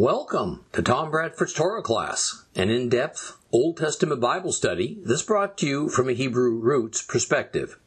[0.00, 5.58] Welcome to Tom Bradford's Torah class, an in depth Old Testament Bible study that's brought
[5.58, 7.80] to you from a Hebrew roots perspective.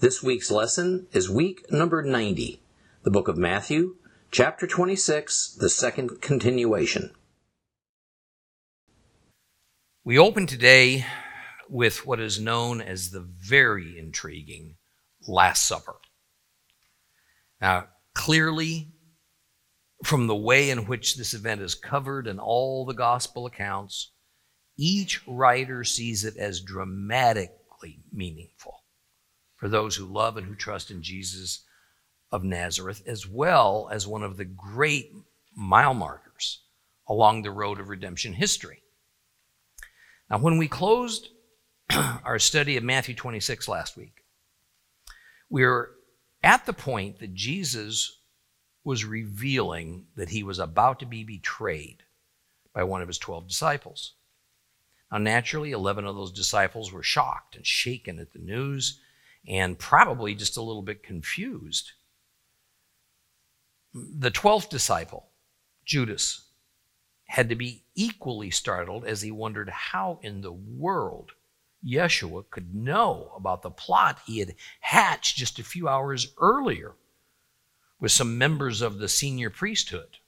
[0.00, 2.60] This week's lesson is week number 90,
[3.02, 3.96] the book of Matthew,
[4.30, 7.14] chapter 26, the second continuation.
[10.04, 11.06] We open today
[11.66, 14.76] with what is known as the very intriguing
[15.26, 15.96] Last Supper.
[17.58, 18.92] Now, clearly,
[20.04, 24.12] from the way in which this event is covered in all the gospel accounts,
[24.76, 28.84] each writer sees it as dramatically meaningful
[29.56, 31.64] for those who love and who trust in Jesus
[32.30, 35.10] of Nazareth, as well as one of the great
[35.56, 36.62] mile markers
[37.08, 38.82] along the road of redemption history.
[40.30, 41.30] Now, when we closed
[41.90, 44.24] our study of Matthew 26 last week,
[45.48, 45.90] we were
[46.42, 48.17] at the point that Jesus
[48.84, 52.04] was revealing that he was about to be betrayed
[52.72, 54.14] by one of his 12 disciples.
[55.10, 59.00] Now, naturally, 11 of those disciples were shocked and shaken at the news
[59.46, 61.92] and probably just a little bit confused.
[63.94, 65.30] The 12th disciple,
[65.84, 66.48] Judas,
[67.24, 71.32] had to be equally startled as he wondered how in the world
[71.84, 76.94] Yeshua could know about the plot he had hatched just a few hours earlier
[78.00, 80.18] with some members of the senior priesthood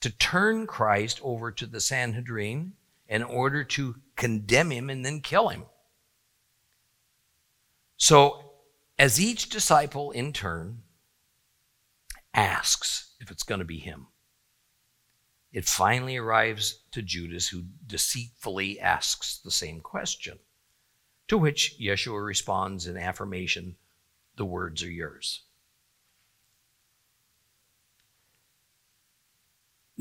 [0.00, 2.74] to turn Christ over to the Sanhedrin
[3.08, 5.64] in order to condemn him and then kill him.
[7.96, 8.52] So,
[8.98, 10.82] as each disciple in turn
[12.34, 14.08] asks if it's going to be him,
[15.52, 20.38] it finally arrives to Judas, who deceitfully asks the same question,
[21.28, 23.76] to which Yeshua responds in affirmation
[24.36, 25.42] the words are yours.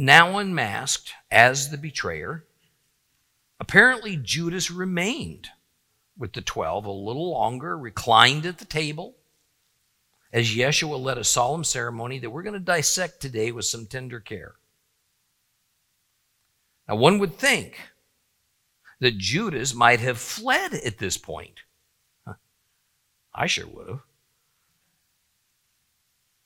[0.02, 2.46] Now unmasked as the betrayer,
[3.60, 5.50] apparently Judas remained
[6.18, 9.16] with the twelve a little longer, reclined at the table,
[10.34, 14.20] as Yeshua led a solemn ceremony that we're going to dissect today with some tender
[14.20, 14.56] care.
[16.88, 17.80] Now, one would think
[19.00, 21.62] that Judas might have fled at this point.
[23.34, 24.00] I sure would have.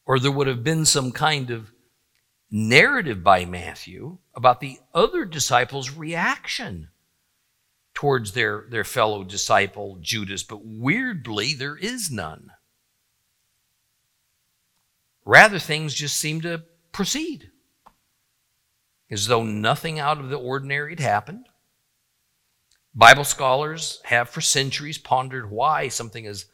[0.05, 1.71] Or there would have been some kind of
[2.51, 6.89] narrative by Matthew about the other disciples' reaction
[7.93, 12.51] towards their, their fellow disciple Judas, but weirdly, there is none.
[15.25, 17.51] Rather, things just seem to proceed
[19.09, 21.47] as though nothing out of the ordinary had happened.
[22.93, 26.45] Bible scholars have for centuries pondered why something as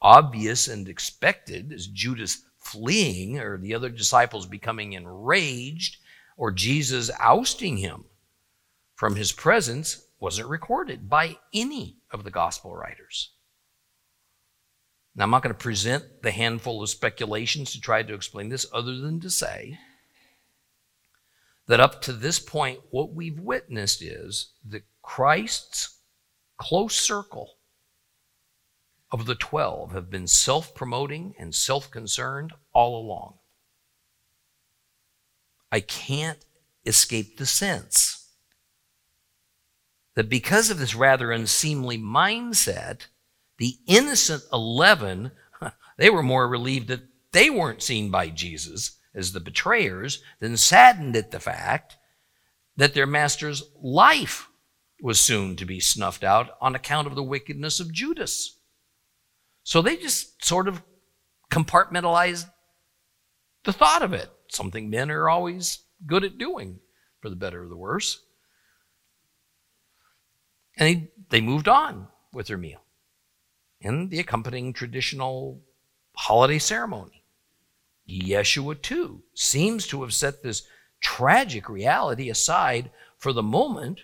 [0.00, 5.98] obvious and expected as Judas fleeing or the other disciples becoming enraged
[6.36, 8.04] or Jesus ousting him
[8.94, 13.30] from his presence wasn't recorded by any of the gospel writers.
[15.14, 18.64] Now, I'm not going to present the handful of speculations to try to explain this,
[18.72, 19.78] other than to say
[21.66, 25.98] that up to this point, what we've witnessed is that Christ's
[26.56, 27.56] close circle
[29.12, 33.34] of the 12 have been self promoting and self concerned all along.
[35.70, 36.44] I can't
[36.84, 38.30] escape the sense
[40.14, 43.06] that because of this rather unseemly mindset,
[43.58, 45.30] the innocent 11,
[45.98, 47.02] they were more relieved that
[47.32, 51.96] they weren't seen by Jesus as the betrayers than saddened at the fact
[52.76, 54.48] that their master's life
[55.02, 58.58] was soon to be snuffed out on account of the wickedness of Judas.
[59.64, 60.82] So they just sort of
[61.50, 62.50] compartmentalized
[63.64, 66.80] the thought of it, something men are always good at doing,
[67.20, 68.20] for the better or the worse.
[70.76, 72.80] And they, they moved on with their meal
[73.80, 75.60] and the accompanying traditional
[76.16, 77.24] holiday ceremony.
[78.08, 80.62] Yeshua, too, seems to have set this
[81.00, 84.00] tragic reality aside for the moment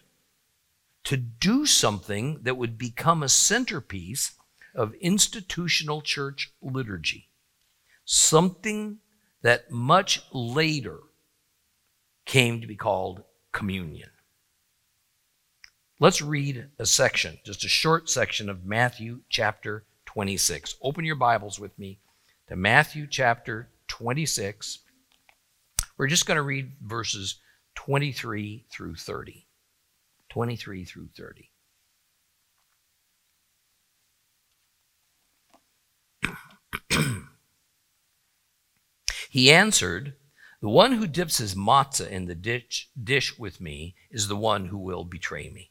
[1.05, 4.33] to do something that would become a centerpiece
[4.79, 7.29] of institutional church liturgy,
[8.05, 8.99] something
[9.43, 11.01] that much later
[12.25, 14.09] came to be called communion.
[15.99, 20.77] Let's read a section, just a short section of Matthew chapter 26.
[20.81, 21.99] Open your Bibles with me
[22.47, 24.79] to Matthew chapter 26.
[25.97, 27.41] We're just going to read verses
[27.75, 29.45] 23 through 30.
[30.29, 31.51] 23 through 30.
[39.31, 40.15] he answered,
[40.61, 44.67] The one who dips his matzah in the dish, dish with me is the one
[44.67, 45.71] who will betray me.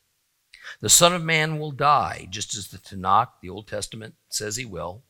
[0.81, 4.65] The Son of Man will die, just as the Tanakh, the Old Testament, says he
[4.65, 5.04] will.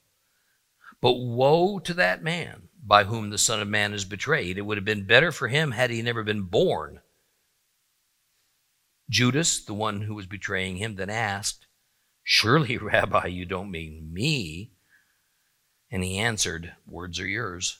[1.02, 4.58] But woe to that man by whom the Son of Man is betrayed.
[4.58, 7.02] It would have been better for him had he never been born.
[9.10, 11.68] Judas, the one who was betraying him, then asked,
[12.24, 14.72] Surely, Rabbi, you don't mean me.
[15.90, 17.80] And he answered, Words are yours.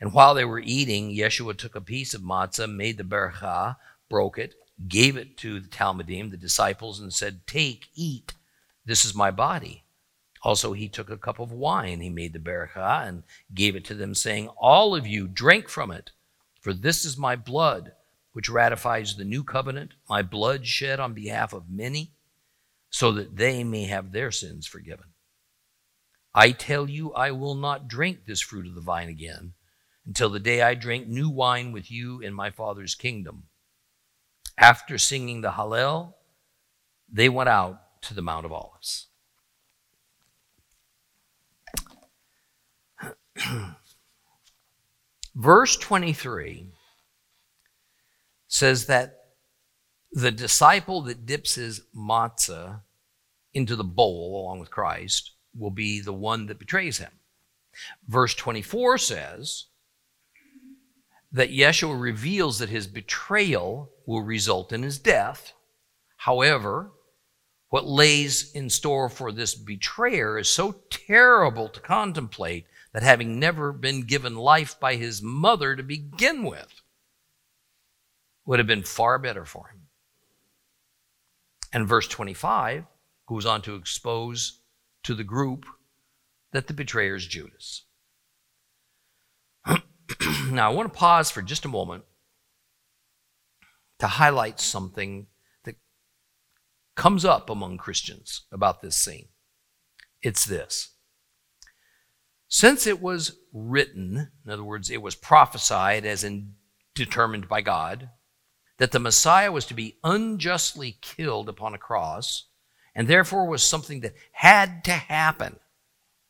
[0.00, 3.76] And while they were eating, Yeshua took a piece of matzah, made the berachah,
[4.10, 4.54] broke it,
[4.88, 8.34] gave it to the Talmidim, the disciples, and said, Take, eat,
[8.84, 9.84] this is my body.
[10.42, 13.22] Also, he took a cup of wine, he made the berachah, and
[13.54, 16.10] gave it to them, saying, All of you drink from it,
[16.60, 17.92] for this is my blood,
[18.32, 22.12] which ratifies the new covenant, my blood shed on behalf of many,
[22.90, 25.13] so that they may have their sins forgiven.
[26.34, 29.52] I tell you, I will not drink this fruit of the vine again
[30.04, 33.44] until the day I drink new wine with you in my Father's kingdom.
[34.58, 36.14] After singing the Hallel,
[37.10, 39.06] they went out to the Mount of Olives.
[45.34, 46.68] Verse 23
[48.48, 49.20] says that
[50.12, 52.82] the disciple that dips his matzah
[53.52, 57.10] into the bowl along with Christ will be the one that betrays him.
[58.06, 59.66] Verse 24 says
[61.32, 65.52] that Yeshua reveals that his betrayal will result in his death.
[66.16, 66.92] However,
[67.70, 73.72] what lays in store for this betrayer is so terrible to contemplate that having never
[73.72, 76.82] been given life by his mother to begin with
[78.46, 79.80] would have been far better for him.
[81.72, 82.84] And verse 25
[83.26, 84.60] goes on to expose
[85.04, 85.66] to the group
[86.52, 87.84] that the betrayer is Judas.
[90.50, 92.04] now, I want to pause for just a moment
[93.98, 95.26] to highlight something
[95.64, 95.76] that
[96.96, 99.28] comes up among Christians about this scene.
[100.22, 100.90] It's this.
[102.48, 106.54] Since it was written, in other words, it was prophesied as in
[106.94, 108.10] determined by God,
[108.78, 112.48] that the Messiah was to be unjustly killed upon a cross,
[112.94, 115.58] and therefore was something that had to happen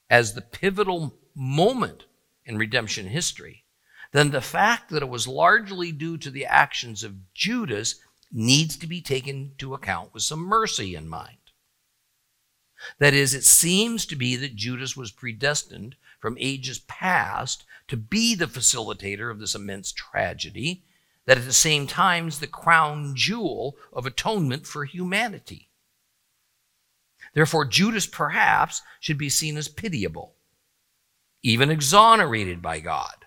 [0.08, 2.04] as the pivotal moment
[2.44, 3.64] in redemption history,
[4.12, 7.96] then the fact that it was largely due to the actions of Judas
[8.30, 11.38] needs to be taken into account with some mercy in mind.
[12.98, 18.34] That is, it seems to be that Judas was predestined from ages past to be
[18.34, 20.84] the facilitator of this immense tragedy,
[21.26, 25.70] that at the same time is the crown jewel of atonement for humanity.
[27.34, 30.36] Therefore, Judas perhaps should be seen as pitiable,
[31.42, 33.26] even exonerated by God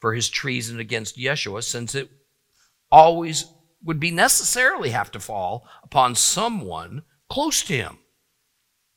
[0.00, 2.10] for his treason against Yeshua, since it
[2.90, 3.44] always
[3.84, 7.98] would be necessarily have to fall upon someone close to him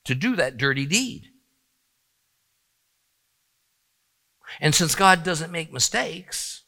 [0.05, 1.29] to do that dirty deed.
[4.59, 6.63] And since God doesn't make mistakes,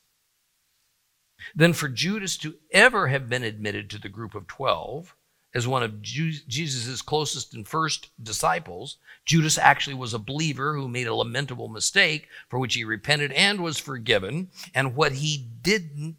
[1.55, 5.15] then for Judas to ever have been admitted to the group of 12
[5.57, 8.97] as one of Jesus' closest and first disciples.
[9.25, 13.63] Judas actually was a believer who made a lamentable mistake for which he repented and
[13.63, 14.51] was forgiven.
[14.75, 16.17] And what he didn't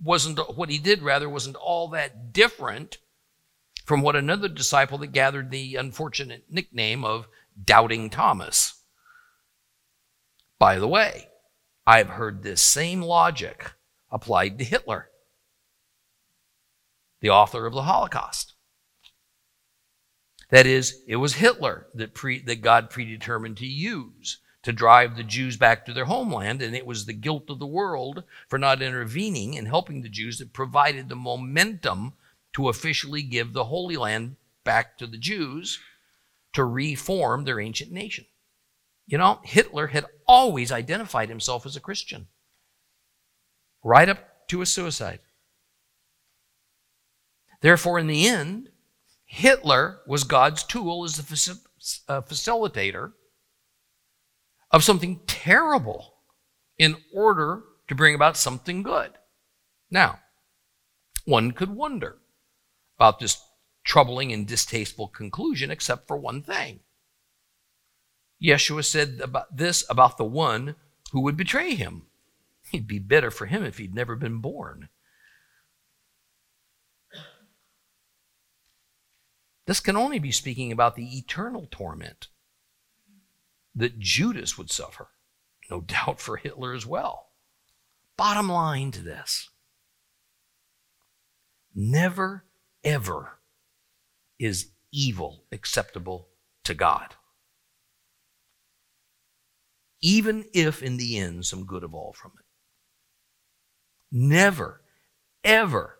[0.00, 2.98] wasn't what he did rather wasn't all that different
[3.84, 7.26] from what another disciple that gathered the unfortunate nickname of
[7.60, 8.80] Doubting Thomas.
[10.60, 11.30] By the way,
[11.84, 13.72] I've heard this same logic
[14.08, 15.10] applied to Hitler
[17.20, 18.54] the author of the Holocaust.
[20.50, 25.22] That is, it was Hitler that, pre, that God predetermined to use to drive the
[25.22, 28.82] Jews back to their homeland, and it was the guilt of the world for not
[28.82, 32.14] intervening and helping the Jews that provided the momentum
[32.54, 35.78] to officially give the Holy Land back to the Jews
[36.54, 38.24] to reform their ancient nation.
[39.06, 42.26] You know, Hitler had always identified himself as a Christian,
[43.82, 45.20] right up to his suicide.
[47.60, 48.70] Therefore, in the end,
[49.24, 51.58] Hitler was God's tool as the
[52.08, 53.12] uh, facilitator
[54.70, 56.14] of something terrible
[56.78, 59.12] in order to bring about something good.
[59.90, 60.20] Now,
[61.24, 62.18] one could wonder
[62.96, 63.38] about this
[63.84, 66.80] troubling and distasteful conclusion, except for one thing.
[68.42, 70.76] Yeshua said about this about the one
[71.12, 72.02] who would betray him.
[72.70, 74.88] He'd be better for him if he'd never been born.
[79.68, 82.28] This can only be speaking about the eternal torment
[83.74, 85.08] that Judas would suffer,
[85.70, 87.26] no doubt for Hitler as well.
[88.16, 89.50] Bottom line to this
[91.74, 92.46] never,
[92.82, 93.40] ever
[94.38, 96.28] is evil acceptable
[96.64, 97.16] to God.
[100.00, 102.46] Even if in the end some good evolve from it.
[104.10, 104.80] Never,
[105.44, 105.98] ever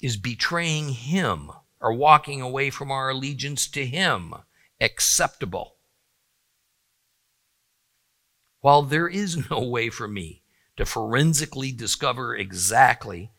[0.00, 1.50] is betraying Him
[1.80, 4.34] or walking away from our allegiance to Him
[4.80, 5.76] acceptable.
[8.60, 10.42] While there is no way for me
[10.76, 13.32] to forensically discover exactly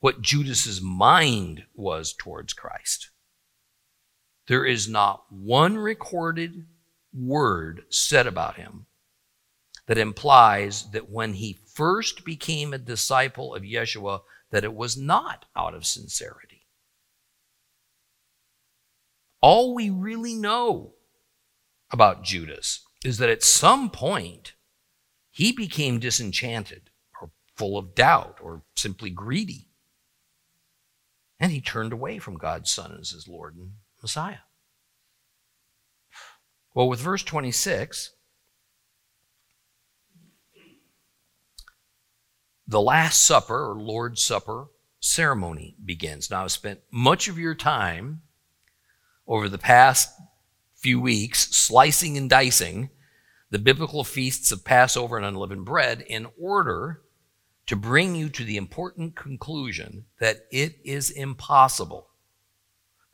[0.00, 3.10] what Judas's mind was towards Christ,
[4.46, 6.66] there is not one recorded
[7.12, 8.86] word said about him
[9.86, 15.44] that implies that when he first became a disciple of Yeshua that it was not
[15.54, 16.49] out of sincerity.
[19.40, 20.94] All we really know
[21.90, 24.54] about Judas is that at some point
[25.30, 29.68] he became disenchanted or full of doubt or simply greedy.
[31.38, 34.40] And he turned away from God's Son as his Lord and Messiah.
[36.74, 38.12] Well, with verse 26,
[42.66, 44.68] the Last Supper or Lord's Supper
[45.00, 46.30] ceremony begins.
[46.30, 48.22] Now, I've spent much of your time
[49.30, 50.12] over the past
[50.74, 52.90] few weeks slicing and dicing
[53.50, 57.02] the biblical feasts of Passover and unleavened bread in order
[57.66, 62.08] to bring you to the important conclusion that it is impossible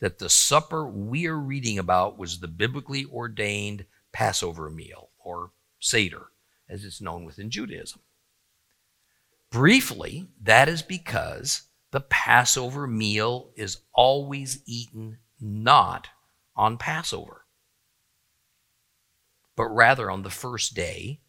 [0.00, 6.28] that the supper we are reading about was the biblically ordained Passover meal, or Seder,
[6.68, 8.00] as it's known within Judaism.
[9.50, 16.08] Briefly, that is because the Passover meal is always eaten not
[16.54, 17.44] on Passover,
[19.56, 21.20] but rather on the first day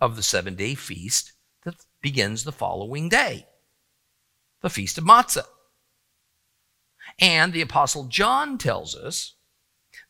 [0.00, 1.32] of the seven day feast
[1.64, 3.46] that begins the following day,
[4.60, 5.46] the Feast of Matzah.
[7.18, 9.34] And the Apostle John tells us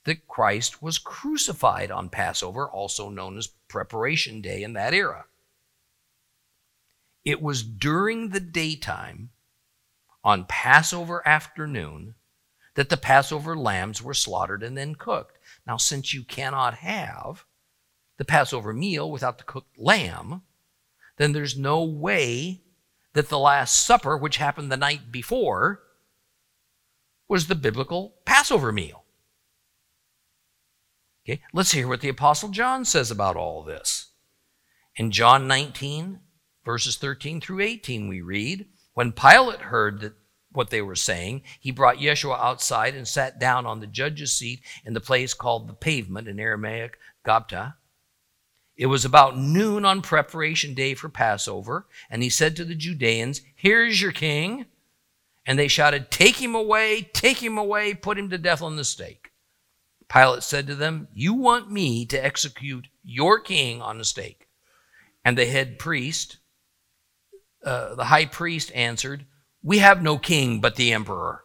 [0.04, 5.26] that Christ was crucified on Passover, also known as Preparation Day in that era.
[7.24, 9.30] It was during the daytime
[10.24, 12.14] on Passover afternoon
[12.74, 15.38] that the Passover lambs were slaughtered and then cooked.
[15.66, 17.44] Now, since you cannot have
[18.18, 20.42] the Passover meal without the cooked lamb,
[21.18, 22.62] then there's no way
[23.12, 25.82] that the Last Supper, which happened the night before,
[27.28, 29.04] was the biblical Passover meal.
[31.24, 34.10] Okay, let's hear what the Apostle John says about all this.
[34.96, 36.20] In John 19,
[36.64, 40.14] verses 13 through 18, we read, When Pilate heard that
[40.52, 44.60] what they were saying, he brought Yeshua outside and sat down on the judge's seat
[44.84, 47.74] in the place called the pavement in Aramaic, Gabta.
[48.76, 53.42] It was about noon on preparation day for Passover, and he said to the Judeans,
[53.54, 54.66] Here's your king.
[55.44, 58.84] And they shouted, Take him away, take him away, put him to death on the
[58.84, 59.32] stake.
[60.08, 64.48] Pilate said to them, You want me to execute your king on the stake.
[65.24, 66.38] And the head priest,
[67.64, 69.26] uh, the high priest, answered,
[69.62, 71.44] We have no king but the emperor.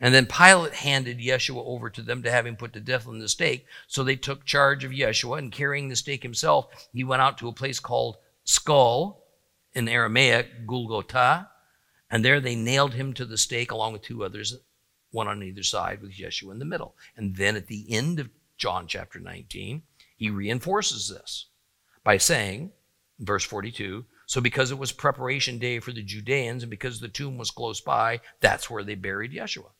[0.00, 3.20] And then Pilate handed Yeshua over to them to have him put to death on
[3.20, 3.66] the stake.
[3.86, 7.48] So they took charge of Yeshua, and carrying the stake himself, he went out to
[7.48, 9.22] a place called Skull,
[9.74, 11.48] in Aramaic, Golgotha,
[12.10, 14.56] and there they nailed him to the stake along with two others,
[15.10, 16.94] one on either side, with Yeshua in the middle.
[17.16, 18.28] And then at the end of
[18.58, 19.82] John chapter 19,
[20.16, 21.46] he reinforces this
[22.04, 22.72] by saying,
[23.18, 27.36] verse 42, so because it was preparation day for the Judeans and because the tomb
[27.36, 29.72] was close by, that's where they buried Yeshua.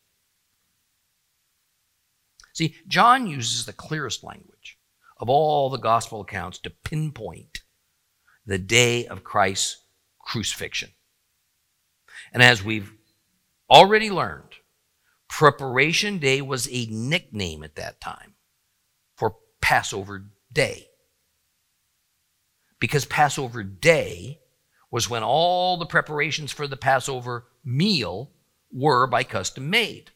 [2.53, 4.77] See, John uses the clearest language
[5.17, 7.63] of all the gospel accounts to pinpoint
[8.45, 9.77] the day of Christ's
[10.19, 10.91] crucifixion.
[12.31, 12.93] And as we've
[13.71, 14.53] already learned,
[15.29, 18.35] Preparation Day was a nickname at that time
[19.15, 20.89] for Passover Day.
[22.79, 24.41] Because Passover Day
[24.93, 28.29] was when all the preparations for the Passover meal
[28.71, 30.11] were by custom made.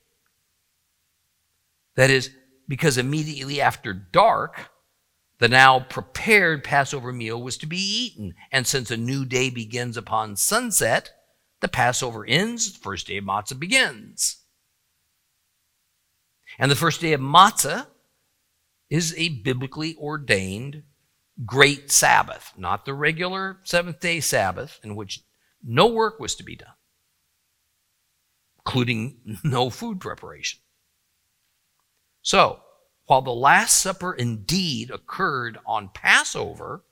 [1.96, 2.30] That is,
[2.68, 4.70] because immediately after dark,
[5.40, 8.36] the now prepared Passover meal was to be eaten.
[8.52, 11.10] And since a new day begins upon sunset,
[11.60, 14.44] the Passover ends, the first day of matzah begins.
[16.60, 17.88] And the first day of matzah
[18.92, 20.84] is a biblically ordained
[21.46, 25.22] great Sabbath, not the regular seventh day Sabbath in which
[25.64, 26.74] no work was to be done,
[28.60, 30.60] including no food preparation.
[32.22, 32.60] So,
[33.06, 36.84] while the Last Supper indeed occurred on Passover,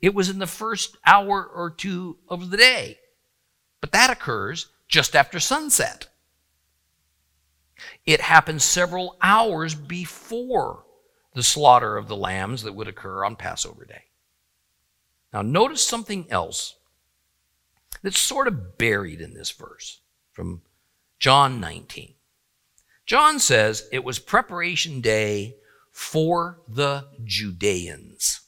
[0.00, 2.98] it was in the first hour or two of the day.
[3.80, 6.08] But that occurs just after sunset.
[8.04, 10.81] It happens several hours before
[11.34, 14.04] the slaughter of the lambs that would occur on Passover day.
[15.32, 16.76] Now, notice something else
[18.02, 20.00] that's sort of buried in this verse
[20.32, 20.62] from
[21.18, 22.14] John 19.
[23.06, 25.56] John says it was preparation day
[25.90, 28.40] for the Judeans.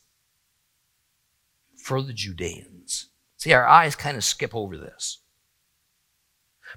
[1.76, 3.08] For the Judeans.
[3.36, 5.20] See, our eyes kind of skip over this.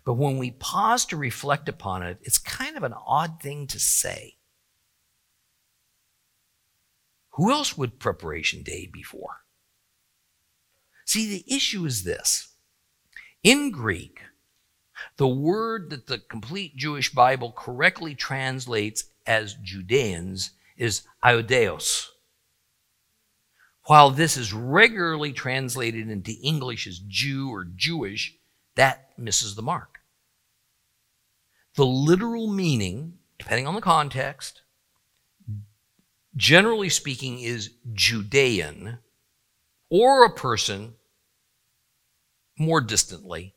[0.03, 3.79] But when we pause to reflect upon it, it's kind of an odd thing to
[3.79, 4.36] say.
[7.37, 9.43] Who else would preparation day be for?
[11.05, 12.49] See, the issue is this.
[13.43, 14.21] In Greek,
[15.17, 22.07] the word that the complete Jewish Bible correctly translates as Judeans is Ioudaios.
[23.83, 28.35] While this is regularly translated into English as Jew or Jewish,
[28.75, 29.99] that misses the mark.
[31.75, 34.63] The literal meaning, depending on the context,
[36.37, 38.99] generally speaking, is Judean
[39.89, 40.93] or a person
[42.57, 43.55] more distantly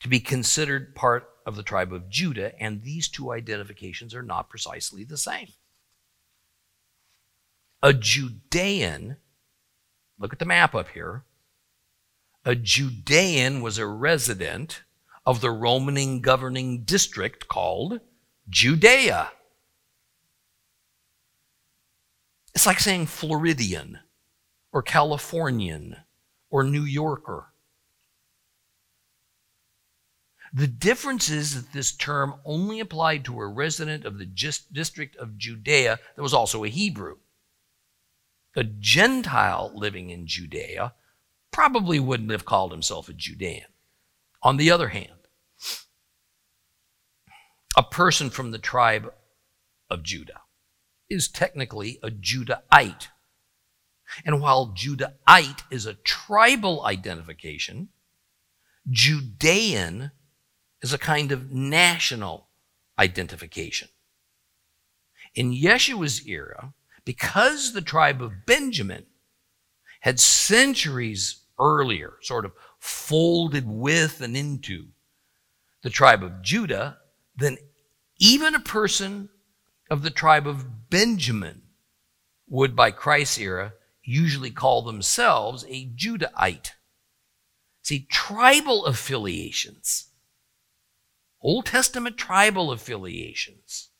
[0.00, 4.48] to be considered part of the tribe of Judah, and these two identifications are not
[4.48, 5.48] precisely the same.
[7.82, 9.16] A Judean,
[10.18, 11.24] look at the map up here,
[12.44, 14.82] a Judean was a resident
[15.24, 18.00] of the Roman governing district called
[18.48, 19.30] Judea.
[22.54, 24.00] It's like saying Floridian
[24.72, 25.96] or Californian
[26.50, 27.46] or New Yorker.
[30.52, 35.38] The difference is that this term only applied to a resident of the district of
[35.38, 37.16] Judea that was also a Hebrew.
[38.54, 40.92] A Gentile living in Judea
[41.52, 43.64] probably wouldn't have called himself a Judean.
[44.42, 45.08] On the other hand,
[47.74, 49.10] a person from the tribe
[49.88, 50.41] of Judah
[51.12, 53.08] is technically a Judahite.
[54.24, 57.88] And while Judahite is a tribal identification,
[58.90, 60.10] Judean
[60.82, 62.48] is a kind of national
[62.98, 63.88] identification.
[65.34, 69.06] In Yeshua's era, because the tribe of Benjamin
[70.00, 74.88] had centuries earlier sort of folded with and into
[75.82, 76.98] the tribe of Judah,
[77.36, 77.56] then
[78.18, 79.28] even a person
[79.92, 81.60] of the tribe of Benjamin
[82.48, 86.70] would, by Christ's era, usually call themselves a Judahite.
[87.82, 90.06] See, tribal affiliations,
[91.42, 93.90] Old Testament tribal affiliations,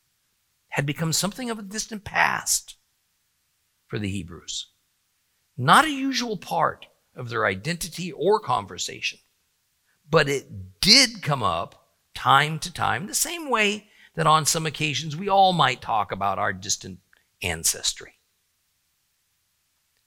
[0.68, 2.76] had become something of a distant past
[3.86, 4.68] for the Hebrews.
[5.58, 9.18] Not a usual part of their identity or conversation,
[10.08, 15.16] but it did come up time to time, the same way that on some occasions
[15.16, 17.00] we all might talk about our distant
[17.42, 18.14] ancestry.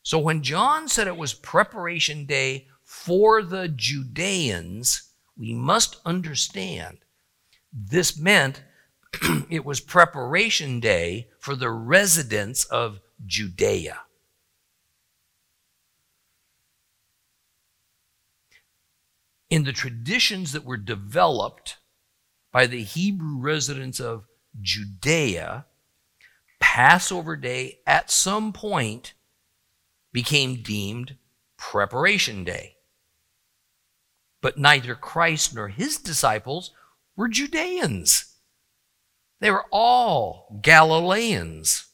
[0.04, 7.00] So when John said it was preparation day for the Judeans, we must understand
[7.74, 8.64] this meant
[9.50, 14.02] it was preparation day for the residents of Judea.
[19.50, 21.78] In the traditions that were developed
[22.56, 24.24] by the Hebrew residents of
[24.62, 25.66] Judea,
[26.62, 29.14] Passover day at some point
[30.14, 31.18] became deemed
[31.58, 32.78] preparation day.
[34.42, 36.72] But neither Christ nor his disciples
[37.18, 38.38] were Judeans.
[39.42, 41.88] They were all Galileans.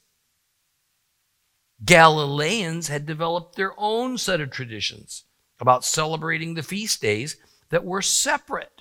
[1.84, 5.24] Galileans had developed their own set of traditions
[5.60, 7.38] about celebrating the feast days
[7.70, 8.81] that were separate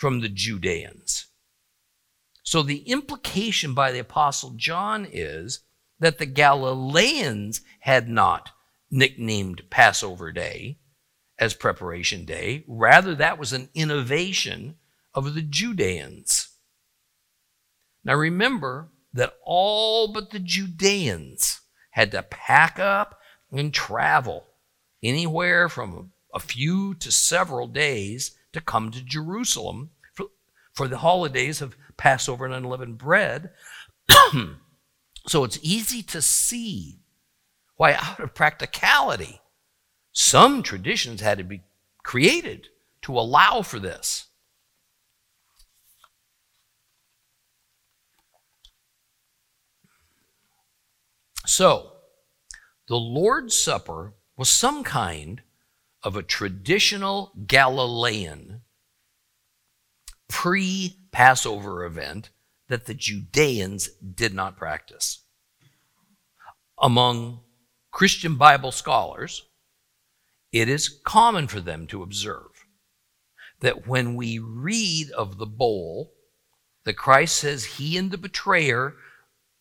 [0.00, 1.26] from the Judeans.
[2.42, 5.60] So the implication by the Apostle John is
[5.98, 8.48] that the Galileans had not
[8.90, 10.78] nicknamed Passover Day
[11.38, 12.64] as preparation day.
[12.66, 14.76] Rather, that was an innovation
[15.12, 16.48] of the Judeans.
[18.02, 21.60] Now remember that all but the Judeans
[21.90, 23.20] had to pack up
[23.52, 24.46] and travel
[25.02, 30.26] anywhere from a few to several days to come to Jerusalem for,
[30.72, 33.50] for the holidays of Passover and unleavened bread.
[35.26, 37.00] so it's easy to see
[37.76, 39.40] why, out of practicality,
[40.12, 41.62] some traditions had to be
[42.02, 42.68] created
[43.02, 44.26] to allow for this.
[51.46, 51.92] So,
[52.86, 55.42] the Lord's Supper was some kind
[56.02, 58.62] of a traditional Galilean
[60.28, 62.30] pre Passover event
[62.68, 65.24] that the Judeans did not practice.
[66.80, 67.40] Among
[67.90, 69.46] Christian Bible scholars,
[70.52, 72.66] it is common for them to observe
[73.60, 76.12] that when we read of the bowl
[76.84, 78.94] that Christ says he and the betrayer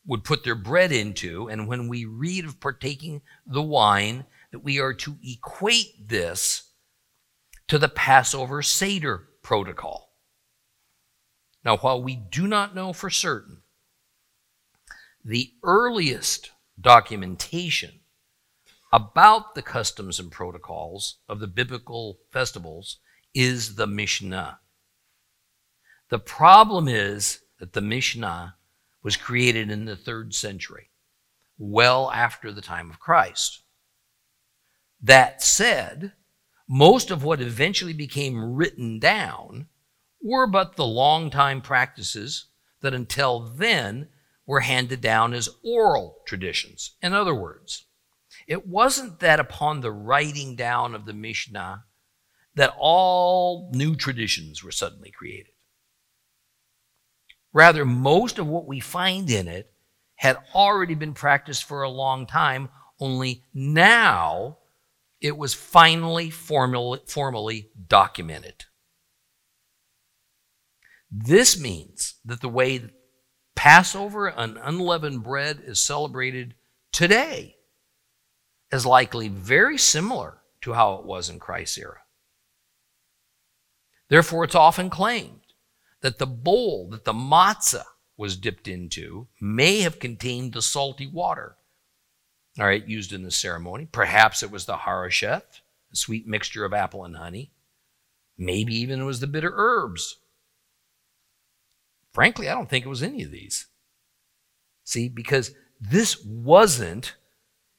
[0.05, 4.79] would put their bread into, and when we read of partaking the wine, that we
[4.79, 6.71] are to equate this
[7.67, 10.13] to the Passover Seder protocol.
[11.63, 13.61] Now, while we do not know for certain,
[15.23, 17.99] the earliest documentation
[18.91, 22.97] about the customs and protocols of the biblical festivals
[23.33, 24.59] is the Mishnah.
[26.09, 28.55] The problem is that the Mishnah
[29.03, 30.89] was created in the third century,
[31.57, 33.61] well after the time of Christ.
[35.01, 36.13] That said,
[36.67, 39.67] most of what eventually became written down
[40.21, 42.45] were but the long time practices
[42.81, 44.09] that until then
[44.45, 46.95] were handed down as oral traditions.
[47.01, 47.85] In other words,
[48.47, 51.85] it wasn't that upon the writing down of the Mishnah
[52.55, 55.53] that all new traditions were suddenly created.
[57.53, 59.73] Rather, most of what we find in it
[60.15, 64.58] had already been practiced for a long time, only now
[65.21, 68.65] it was finally formally, documented.
[71.11, 72.89] This means that the way
[73.55, 76.55] Passover and unleavened bread is celebrated
[76.93, 77.57] today
[78.71, 81.97] is likely very similar to how it was in Christ's era.
[84.09, 85.41] Therefore, it's often claimed
[86.01, 87.83] that the bowl that the matzah
[88.17, 91.57] was dipped into may have contained the salty water,
[92.59, 93.87] all right, used in the ceremony.
[93.91, 97.51] Perhaps it was the harosheth, a sweet mixture of apple and honey.
[98.37, 100.17] Maybe even it was the bitter herbs.
[102.13, 103.67] Frankly, I don't think it was any of these.
[104.83, 107.15] See, because this wasn't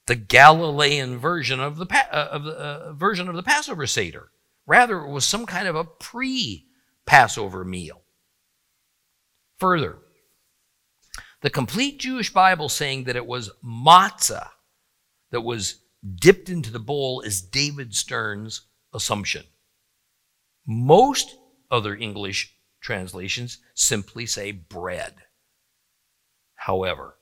[0.07, 4.31] the Galilean version of the, uh, of the uh, version of the Passover Seder.
[4.65, 6.67] Rather, it was some kind of a pre
[7.05, 8.01] Passover meal.
[9.57, 9.97] Further,
[11.41, 14.49] the complete Jewish Bible saying that it was matzah
[15.31, 15.81] that was
[16.15, 19.45] dipped into the bowl is David Stern's assumption.
[20.65, 21.35] Most
[21.69, 25.15] other English translations simply say bread.
[26.55, 27.17] However,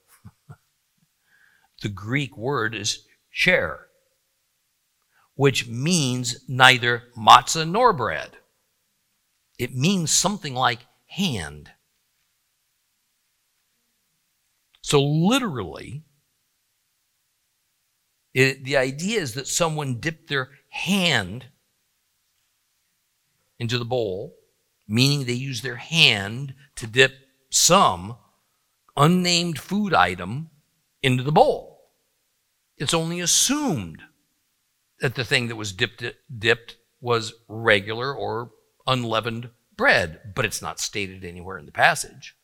[1.82, 3.88] the Greek word is cheir,
[5.36, 8.38] which means neither matzah nor bread.
[9.58, 11.72] It means something like hand.
[14.82, 16.04] So, literally,
[18.34, 21.46] it, the idea is that someone dipped their hand
[23.58, 24.36] into the bowl,
[24.88, 27.14] meaning they used their hand to dip
[27.50, 28.18] some
[28.96, 30.50] unnamed food item
[31.02, 31.82] into the bowl.
[32.78, 34.02] It's only assumed
[35.00, 36.04] that the thing that was dipped,
[36.38, 38.52] dipped was regular or
[38.86, 42.36] unleavened bread, but it's not stated anywhere in the passage.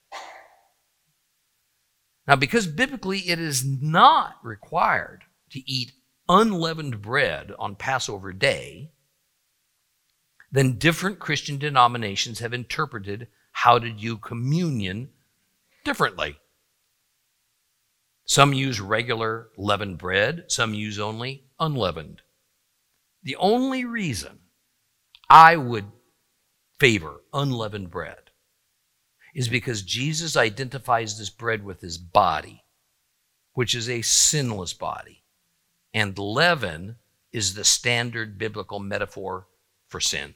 [2.28, 5.94] Now, because biblically it is not required to eat
[6.28, 8.92] unleavened bread on Passover day,
[10.52, 15.10] then different Christian denominations have interpreted how to do communion
[15.84, 16.38] differently.
[18.26, 22.22] Some use regular leavened bread, some use only unleavened.
[23.24, 24.40] The only reason
[25.30, 25.92] I would
[26.80, 28.32] favor unleavened bread
[29.34, 32.64] is because Jesus identifies this bread with his body,
[33.54, 35.25] which is a sinless body.
[35.96, 36.98] And leaven
[37.32, 39.48] is the standard biblical metaphor
[39.88, 40.36] for sin.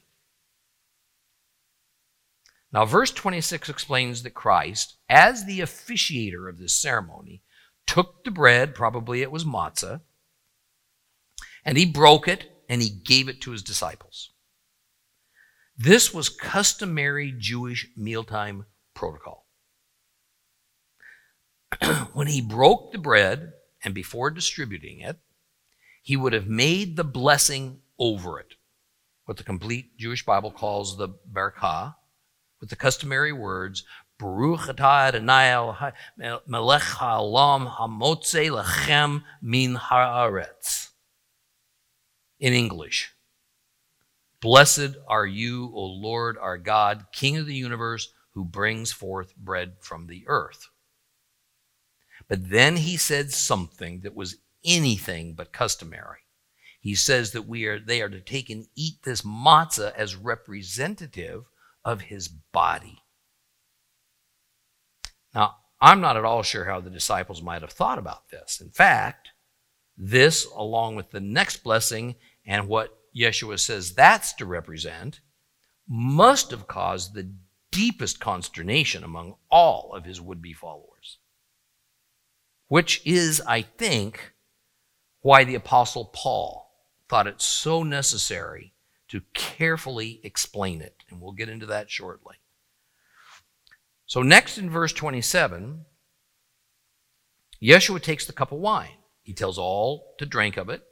[2.72, 7.42] Now, verse 26 explains that Christ, as the officiator of this ceremony,
[7.86, 10.00] took the bread, probably it was matzah,
[11.66, 14.32] and he broke it and he gave it to his disciples.
[15.78, 19.46] This was customary Jewish mealtime protocol.
[22.14, 23.52] when he broke the bread
[23.84, 25.20] and before distributing it,
[26.02, 28.56] he would have made the blessing over it,
[29.26, 31.96] what the complete Jewish Bible calls the barakah,
[32.60, 33.84] with the customary words,
[34.18, 35.94] Baruch atah Adonai
[36.46, 40.90] melech ha'olam hamotze lechem min haaretz
[42.40, 43.14] in English.
[44.42, 49.74] Blessed are you, O Lord our God, King of the universe, who brings forth bread
[49.82, 50.70] from the earth.
[52.28, 56.20] But then he said something that was anything but customary.
[56.82, 61.46] He says that we are they are to take and eat this matzah as representative
[61.84, 63.04] of his body.
[65.36, 68.60] Now, I'm not at all sure how the disciples might have thought about this.
[68.62, 69.30] In fact,
[69.98, 75.20] this, along with the next blessing and what Yeshua says that's to represent,
[75.88, 77.34] must have caused the
[77.72, 81.18] deepest consternation among all of his would be followers.
[82.68, 84.34] Which is, I think,
[85.22, 86.72] why the Apostle Paul
[87.08, 88.74] thought it so necessary
[89.10, 91.04] to carefully explain it.
[91.10, 92.36] And we'll get into that shortly.
[94.06, 95.86] So, next in verse 27,
[97.62, 98.98] Yeshua takes the cup of wine.
[99.22, 100.84] He tells all to drink of it.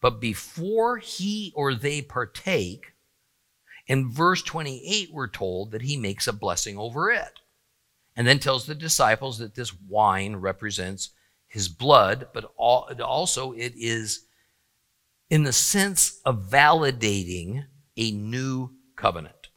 [0.00, 2.92] But before he or they partake,
[3.86, 7.40] in verse 28, we're told that he makes a blessing over it.
[8.14, 11.10] And then tells the disciples that this wine represents
[11.48, 14.26] his blood, but also it is
[15.30, 17.64] in the sense of validating
[17.96, 19.48] a new covenant.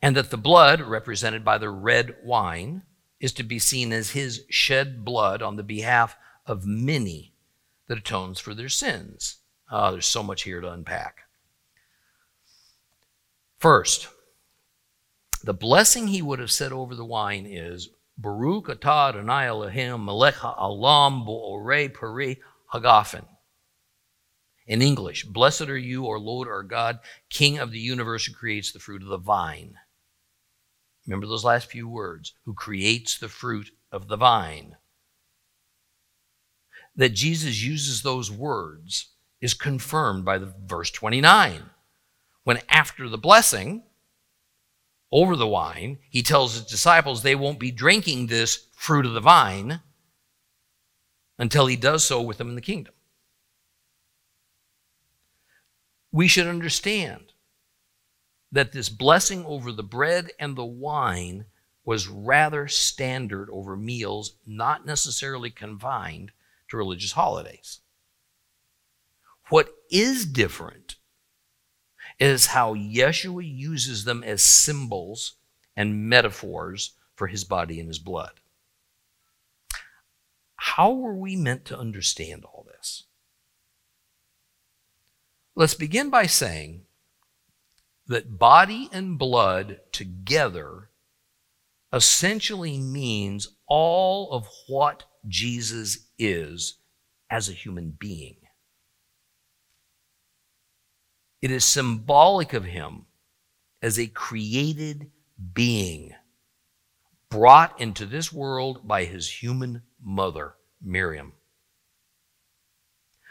[0.00, 2.82] And that the blood, represented by the red wine,
[3.18, 7.34] is to be seen as his shed blood on the behalf of many
[7.86, 9.36] that atones for their sins.
[9.70, 11.22] Oh, there's so much here to unpack.
[13.58, 14.08] First,
[15.42, 20.36] the blessing he would have said over the wine is Baruch atah Adonai Elohim melech
[20.36, 22.40] ha'olam bo'orei peri
[22.72, 23.26] hagafen.
[24.66, 28.72] In English, blessed are you, O Lord our God, King of the universe who creates
[28.72, 29.74] the fruit of the vine.
[31.06, 34.76] Remember those last few words, who creates the fruit of the vine.
[36.94, 39.08] That Jesus uses those words
[39.40, 41.62] is confirmed by the verse 29
[42.44, 43.82] when after the blessing
[45.12, 49.20] over the wine, he tells his disciples they won't be drinking this fruit of the
[49.20, 49.80] vine
[51.38, 52.94] until he does so with them in the kingdom.
[56.12, 57.32] We should understand
[58.52, 61.46] that this blessing over the bread and the wine
[61.84, 66.32] was rather standard over meals, not necessarily confined
[66.68, 67.80] to religious holidays.
[69.48, 70.79] What is different
[72.20, 75.36] is how Yeshua uses them as symbols
[75.74, 78.40] and metaphors for his body and his blood.
[80.56, 83.04] How were we meant to understand all this?
[85.56, 86.82] Let's begin by saying
[88.06, 90.90] that body and blood together
[91.92, 96.76] essentially means all of what Jesus is
[97.30, 98.36] as a human being.
[101.42, 103.06] It is symbolic of him
[103.80, 105.10] as a created
[105.54, 106.14] being
[107.30, 111.32] brought into this world by his human mother, Miriam.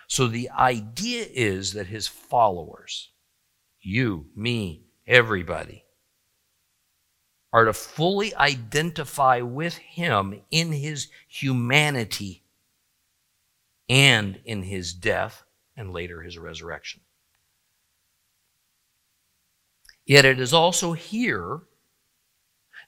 [0.07, 3.11] So the idea is that his followers,
[3.79, 5.85] you, me, everybody,
[7.53, 12.43] are to fully identify with him in his humanity
[13.87, 15.43] and in his death
[15.75, 17.01] and later his resurrection.
[20.09, 21.59] Yet it is also here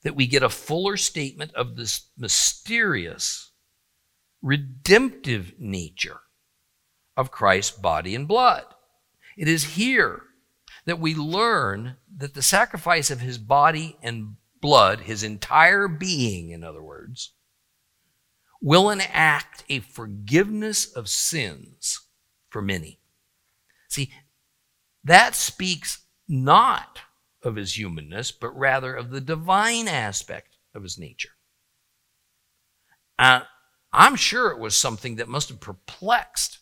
[0.01, 3.51] that we get a fuller statement of this mysterious,
[4.41, 6.21] redemptive nature
[7.15, 8.65] of Christ's body and blood.
[9.37, 10.23] It is here
[10.85, 16.63] that we learn that the sacrifice of his body and blood, his entire being, in
[16.63, 17.33] other words,
[18.59, 21.99] will enact a forgiveness of sins
[22.49, 22.99] for many.
[23.89, 24.11] See,
[25.03, 27.01] that speaks not
[27.43, 31.31] of his humanness, but rather of the divine aspect of his nature.
[33.17, 36.59] I'm sure it was something that must have perplexed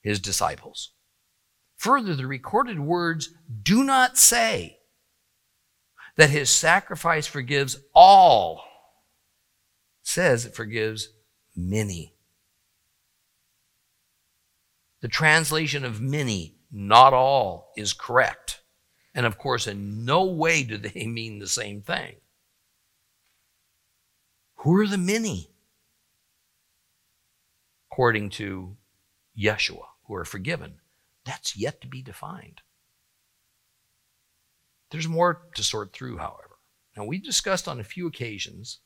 [0.00, 0.92] his disciples.
[1.76, 3.30] Further, the recorded words
[3.62, 4.78] do not say
[6.16, 8.62] that his sacrifice forgives all.
[10.02, 11.08] It says it forgives
[11.56, 12.14] many.
[15.00, 18.61] The translation of many, not all, is correct.
[19.14, 22.16] And of course, in no way do they mean the same thing.
[24.56, 25.50] Who are the many?
[27.90, 28.76] According to
[29.38, 30.76] Yeshua, who are forgiven.
[31.24, 32.62] That's yet to be defined.
[34.90, 36.58] There's more to sort through, however.
[36.96, 38.80] Now, we discussed on a few occasions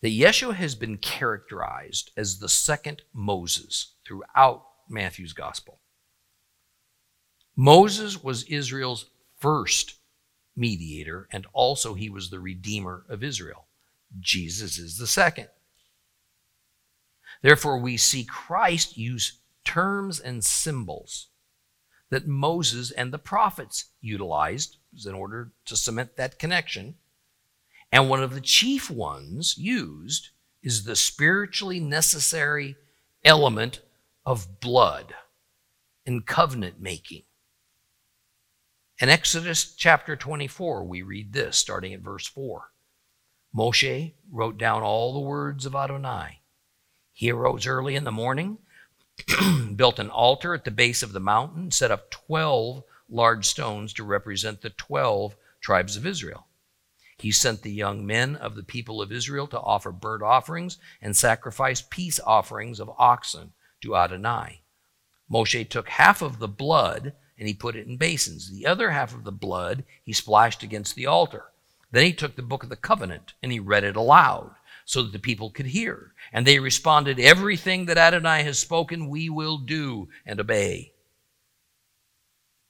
[0.00, 5.80] that Yeshua has been characterized as the second Moses throughout Matthew's gospel.
[7.62, 9.96] Moses was Israel's first
[10.56, 13.66] mediator, and also he was the redeemer of Israel.
[14.18, 15.48] Jesus is the second.
[17.42, 21.26] Therefore, we see Christ use terms and symbols
[22.08, 26.94] that Moses and the prophets utilized in order to cement that connection.
[27.92, 30.30] And one of the chief ones used
[30.62, 32.76] is the spiritually necessary
[33.22, 33.82] element
[34.24, 35.12] of blood
[36.06, 37.24] and covenant making.
[39.00, 42.70] In Exodus chapter 24, we read this starting at verse 4.
[43.56, 46.40] Moshe wrote down all the words of Adonai.
[47.14, 48.58] He arose early in the morning,
[49.74, 54.04] built an altar at the base of the mountain, set up 12 large stones to
[54.04, 56.46] represent the 12 tribes of Israel.
[57.16, 61.16] He sent the young men of the people of Israel to offer burnt offerings and
[61.16, 64.60] sacrifice peace offerings of oxen to Adonai.
[65.32, 68.50] Moshe took half of the blood and he put it in basins.
[68.50, 71.46] The other half of the blood he splashed against the altar.
[71.90, 75.12] Then he took the book of the covenant and he read it aloud so that
[75.12, 76.12] the people could hear.
[76.32, 80.92] And they responded, Everything that Adonai has spoken, we will do and obey.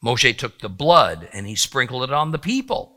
[0.02, 2.96] Moshe took the blood and he sprinkled it on the people.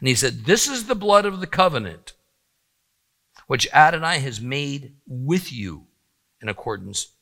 [0.00, 2.14] And he said, This is the blood of the covenant
[3.46, 5.86] which Adonai has made with you
[6.42, 7.12] in accordance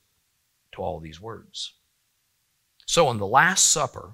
[0.71, 1.73] to all these words.
[2.85, 4.13] So, in the Last Supper,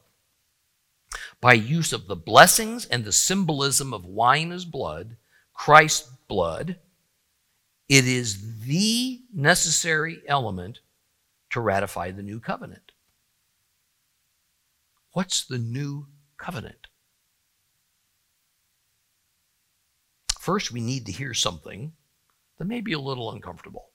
[1.41, 5.17] by use of the blessings and the symbolism of wine as blood,
[5.53, 6.77] Christ's blood,
[7.89, 10.79] it is the necessary element
[11.49, 12.93] to ratify the new covenant.
[15.11, 16.07] What's the new
[16.37, 16.87] covenant?
[20.39, 21.91] First, we need to hear something
[22.57, 23.90] that may be a little uncomfortable.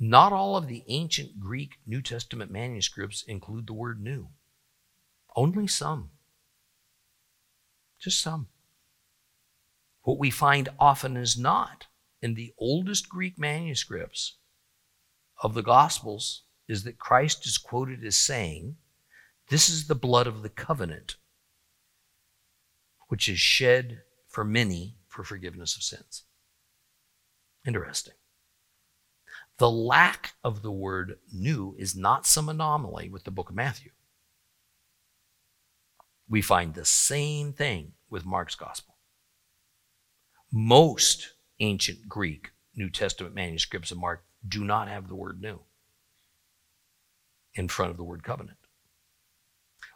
[0.00, 4.28] Not all of the ancient Greek New Testament manuscripts include the word new.
[5.34, 6.10] Only some.
[7.98, 8.46] Just some.
[10.02, 11.86] What we find often is not
[12.22, 14.36] in the oldest Greek manuscripts
[15.42, 18.76] of the Gospels is that Christ is quoted as saying,
[19.48, 21.16] This is the blood of the covenant,
[23.08, 26.22] which is shed for many for forgiveness of sins.
[27.66, 28.14] Interesting.
[29.58, 33.90] The lack of the word new is not some anomaly with the book of Matthew.
[36.28, 38.94] We find the same thing with Mark's gospel.
[40.52, 45.60] Most ancient Greek New Testament manuscripts of Mark do not have the word new
[47.54, 48.58] in front of the word covenant.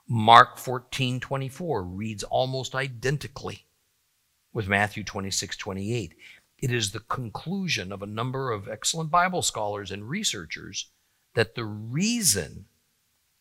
[0.09, 3.67] Mark 14 24 reads almost identically
[4.53, 6.15] with Matthew 26 28.
[6.63, 10.93] It is the conclusion of a number of excellent Bible scholars and researchers
[11.35, 12.67] that the reason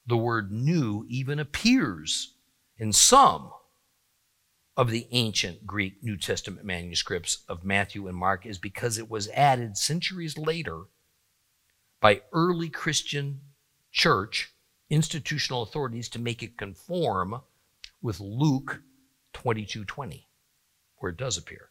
[0.07, 2.33] the word new even appears
[2.77, 3.51] in some
[4.75, 9.29] of the ancient Greek New Testament manuscripts of Matthew and Mark is because it was
[9.29, 10.85] added centuries later
[11.99, 13.41] by early Christian
[13.91, 14.51] church
[14.89, 17.41] institutional authorities to make it conform
[18.01, 18.81] with Luke
[19.33, 20.25] 22:20
[20.97, 21.69] where it does appear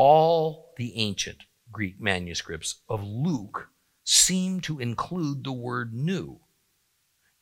[0.00, 1.38] all the ancient
[1.72, 3.70] Greek manuscripts of Luke
[4.04, 6.38] seem to include the word new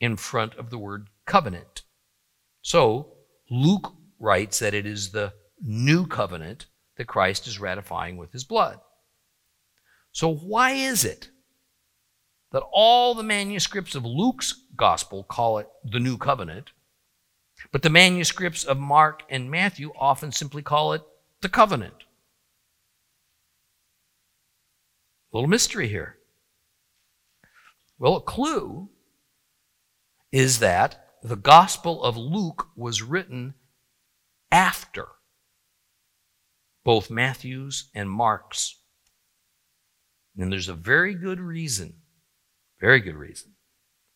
[0.00, 1.82] in front of the word covenant.
[2.62, 3.12] So,
[3.50, 6.64] Luke writes that it is the new covenant
[6.96, 8.80] that Christ is ratifying with his blood.
[10.12, 11.28] So, why is it
[12.52, 16.70] that all the manuscripts of Luke's gospel call it the new covenant,
[17.70, 21.02] but the manuscripts of Mark and Matthew often simply call it
[21.42, 22.05] the covenant?
[25.36, 26.16] Little mystery here.
[27.98, 28.88] Well, a clue
[30.32, 33.54] is that the Gospel of Luke was written
[34.50, 35.06] after
[36.84, 38.76] both Matthew's and Mark's.
[40.38, 41.94] And there's a very good reason,
[42.80, 43.52] very good reason,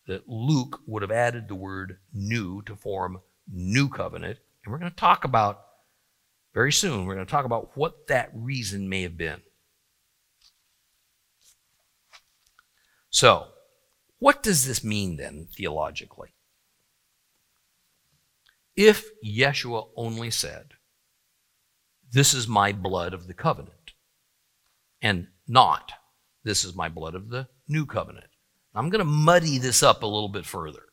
[0.07, 4.39] that Luke would have added the word new to form new covenant.
[4.63, 5.61] And we're going to talk about
[6.53, 9.41] very soon, we're going to talk about what that reason may have been.
[13.11, 13.47] So,
[14.19, 16.29] what does this mean then theologically?
[18.75, 20.71] If Yeshua only said,
[22.09, 23.91] This is my blood of the covenant,
[25.01, 25.91] and not,
[26.43, 28.27] This is my blood of the new covenant,
[28.73, 30.83] I'm going to muddy this up a little bit further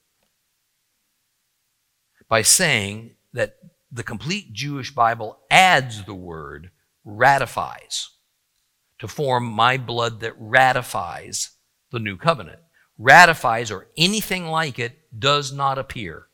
[2.29, 3.57] by saying that
[3.93, 6.73] the complete Jewish Bible adds the word
[7.05, 8.11] ratifies
[8.99, 11.53] to form my blood that ratifies
[11.91, 12.61] the new covenant.
[12.99, 16.27] Ratifies or anything like it does not appear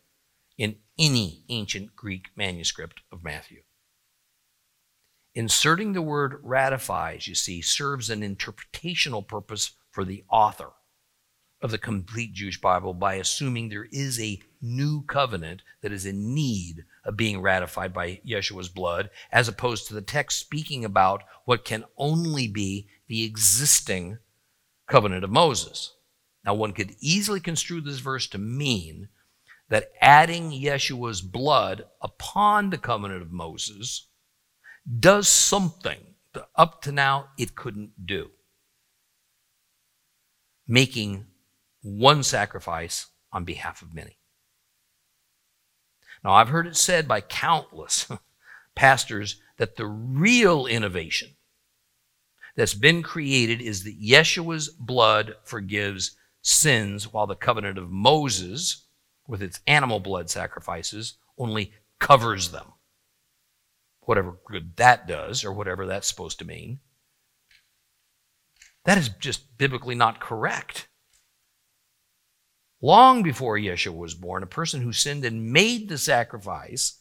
[0.57, 3.63] in any ancient Greek manuscript of Matthew.
[5.35, 10.71] Inserting the word ratifies, you see, serves an interpretational purpose for the author
[11.61, 16.35] of the complete Jewish Bible by assuming there is a new covenant that is in
[16.35, 21.65] need of being ratified by Yeshua's blood, as opposed to the text speaking about what
[21.65, 24.19] can only be the existing
[24.87, 25.95] covenant of Moses.
[26.45, 29.09] Now, one could easily construe this verse to mean
[29.69, 34.09] that adding Yeshua's blood upon the covenant of Moses
[35.01, 35.99] does something
[36.35, 38.31] that up to now it couldn't do,
[40.67, 41.27] making
[41.83, 44.19] one sacrifice on behalf of many.
[46.23, 48.07] Now, I've heard it said by countless
[48.75, 51.37] pastors that the real innovation
[52.57, 58.87] that's been created is that Yeshua's blood forgives sins, while the covenant of Moses,
[59.27, 62.67] with its animal blood sacrifices, only covers them.
[64.03, 66.81] Whatever good that does, or whatever that's supposed to mean.
[68.85, 70.89] That is just biblically not correct.
[72.83, 77.01] Long before Yeshua was born, a person who sinned and made the sacrifice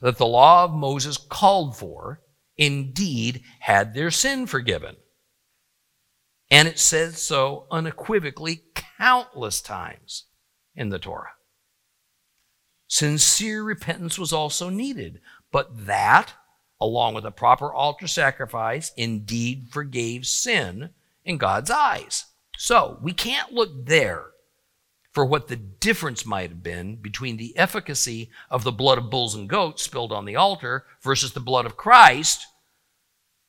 [0.00, 2.20] that the law of Moses called for
[2.56, 4.96] indeed had their sin forgiven.
[6.50, 8.62] And it says so unequivocally
[8.98, 10.24] countless times
[10.74, 11.32] in the Torah.
[12.88, 16.34] Sincere repentance was also needed, but that,
[16.80, 20.90] along with a proper altar sacrifice, indeed forgave sin
[21.24, 22.26] in God's eyes.
[22.56, 24.26] So we can't look there
[25.16, 29.34] for what the difference might have been between the efficacy of the blood of bulls
[29.34, 32.46] and goats spilled on the altar versus the blood of Christ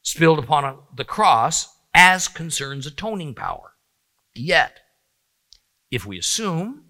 [0.01, 3.74] spilled upon the cross as concerns atoning power.
[4.34, 4.80] Yet,
[5.91, 6.86] if we assume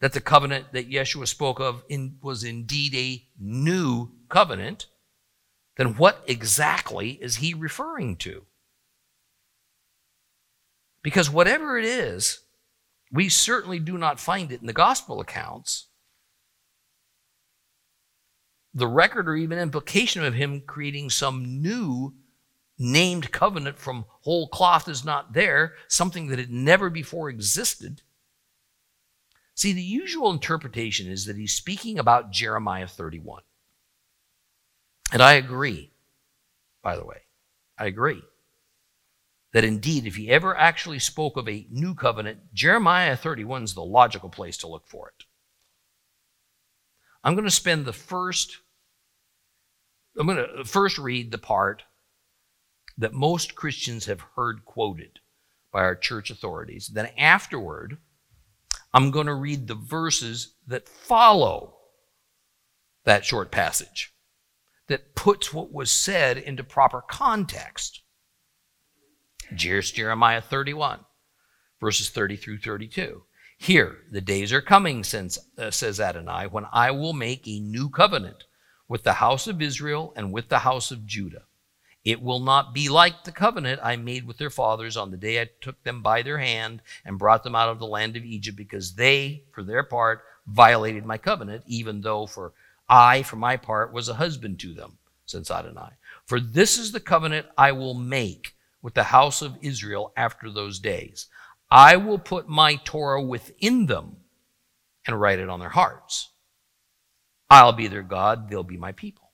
[0.00, 4.86] that the covenant that Yeshua spoke of in, was indeed a new covenant,
[5.76, 8.46] then what exactly is he referring to?
[11.04, 12.40] Because whatever it is,
[13.12, 15.86] we certainly do not find it in the gospel accounts.
[18.74, 22.14] The record or even implication of him creating some new
[22.78, 28.02] named covenant from whole cloth is not there, something that had never before existed.
[29.54, 33.42] See, the usual interpretation is that he's speaking about Jeremiah 31.
[35.10, 35.92] And I agree,
[36.82, 37.22] by the way.
[37.78, 38.22] I agree
[39.56, 43.82] that indeed, if he ever actually spoke of a new covenant, Jeremiah 31 is the
[43.82, 45.24] logical place to look for it.
[47.24, 48.58] I'm going to spend the first,
[50.18, 51.84] I'm going to first read the part
[52.98, 55.20] that most Christians have heard quoted
[55.72, 56.88] by our church authorities.
[56.88, 57.96] Then afterward,
[58.92, 61.76] I'm going to read the verses that follow
[63.06, 64.12] that short passage
[64.88, 68.02] that puts what was said into proper context.
[69.54, 71.00] Jeremiah 31,
[71.80, 73.22] verses 30 through 32.
[73.58, 77.88] Here, the days are coming, since, uh, says Adonai, when I will make a new
[77.88, 78.44] covenant
[78.88, 81.44] with the house of Israel and with the house of Judah.
[82.04, 85.40] It will not be like the covenant I made with their fathers on the day
[85.40, 88.56] I took them by their hand and brought them out of the land of Egypt,
[88.56, 92.52] because they, for their part, violated my covenant, even though for
[92.88, 95.90] I, for my part, was a husband to them, says Adonai.
[96.26, 98.54] For this is the covenant I will make
[98.86, 101.26] with the house of Israel after those days.
[101.68, 104.18] I will put my Torah within them
[105.04, 106.30] and write it on their hearts.
[107.50, 109.32] I'll be their God, they'll be my people.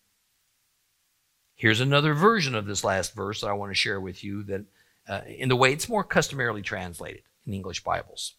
[1.54, 4.64] Here's another version of this last verse that I want to share with you that
[5.06, 8.36] uh, in the way it's more customarily translated in English Bibles.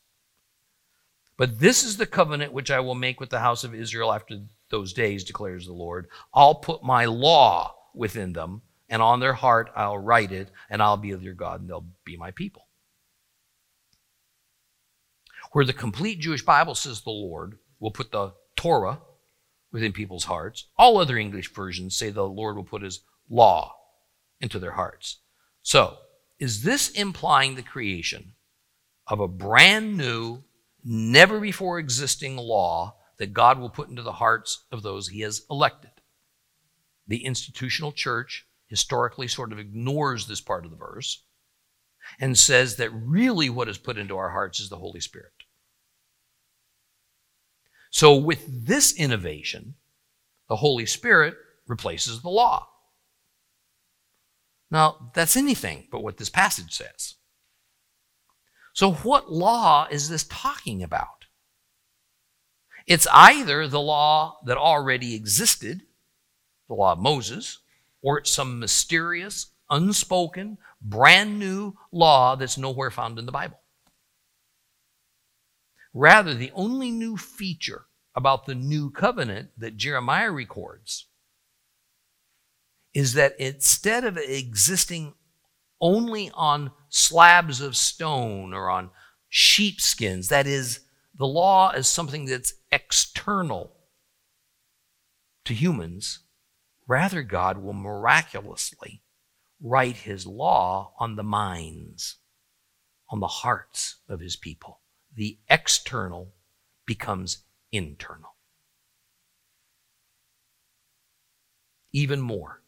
[1.37, 4.39] But this is the covenant which I will make with the house of Israel after
[4.71, 6.07] those days, declares the Lord.
[6.33, 8.63] I'll put my law within them
[8.93, 12.15] and on their heart I'll write it, and I'll be their God, and they'll be
[12.15, 12.67] my people.
[15.51, 18.99] Where the complete Jewish Bible says the Lord will put the Torah
[19.71, 23.75] within people's hearts, all other English versions say the Lord will put his law
[24.39, 25.17] into their hearts.
[25.63, 25.97] So,
[26.37, 28.33] is this implying the creation
[29.07, 30.43] of a brand new,
[30.83, 35.41] never before existing law that God will put into the hearts of those he has
[35.49, 35.89] elected?
[37.07, 41.23] The institutional church historically sort of ignores this part of the verse
[42.19, 45.31] and says that really what is put into our hearts is the Holy Spirit.
[47.91, 49.75] So, with this innovation,
[50.49, 51.35] the Holy Spirit
[51.67, 52.67] replaces the law.
[54.71, 57.13] Now, that's anything but what this passage says.
[58.73, 61.25] So, what law is this talking about?
[62.87, 65.83] It's either the law that already existed,
[66.67, 67.59] the law of Moses,
[68.03, 73.59] or it's some mysterious, unspoken, brand new law that's nowhere found in the Bible.
[75.93, 77.85] Rather, the only new feature
[78.15, 81.07] about the new covenant that Jeremiah records
[82.93, 85.13] is that instead of existing
[85.81, 88.89] only on slabs of stone or on
[89.29, 90.81] sheepskins, that is,
[91.15, 93.75] the law is something that's external
[95.45, 96.19] to humans,
[96.87, 99.01] rather, God will miraculously
[99.61, 102.17] write his law on the minds,
[103.09, 104.81] on the hearts of his people.
[105.15, 106.33] The external
[106.85, 108.35] becomes internal.
[111.91, 112.61] Even more.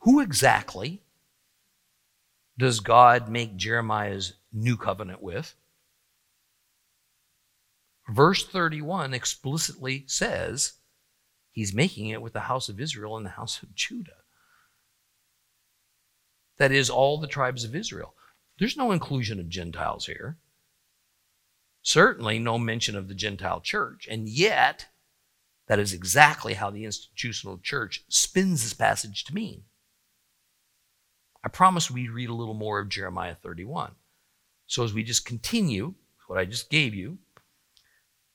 [0.00, 1.02] Who exactly
[2.58, 5.54] does God make Jeremiah's new covenant with?
[8.08, 10.74] Verse 31 explicitly says
[11.56, 14.22] he's making it with the house of Israel and the house of Judah.
[16.58, 18.14] That is, all the tribes of Israel.
[18.58, 20.36] There's no inclusion of Gentiles here.
[21.80, 24.06] Certainly no mention of the Gentile church.
[24.10, 24.86] And yet,
[25.66, 29.62] that is exactly how the institutional church spins this passage to mean.
[31.42, 33.92] I promise we read a little more of Jeremiah 31.
[34.66, 35.94] So as we just continue,
[36.26, 37.18] what I just gave you,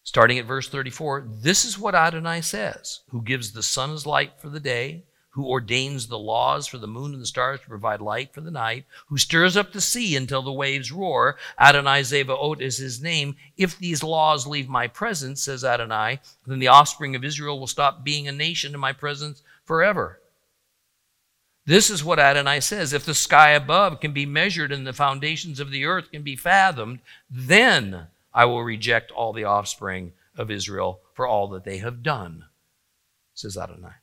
[0.04, 4.40] starting at verse 34, this is what Adonai says, who gives the sun his light
[4.40, 8.02] for the day, who ordains the laws for the moon and the stars to provide
[8.02, 11.38] light for the night, who stirs up the sea until the waves roar.
[11.58, 13.36] Adonai Zevaot is his name.
[13.56, 18.04] If these laws leave my presence, says Adonai, then the offspring of Israel will stop
[18.04, 20.20] being a nation in my presence forever.
[21.66, 25.62] This is what Adonai says If the sky above can be measured and the foundations
[25.62, 27.00] of the earth can be fathomed,
[27.30, 32.46] then I will reject all the offspring of Israel for all that they have done,
[33.34, 33.94] says Adonai.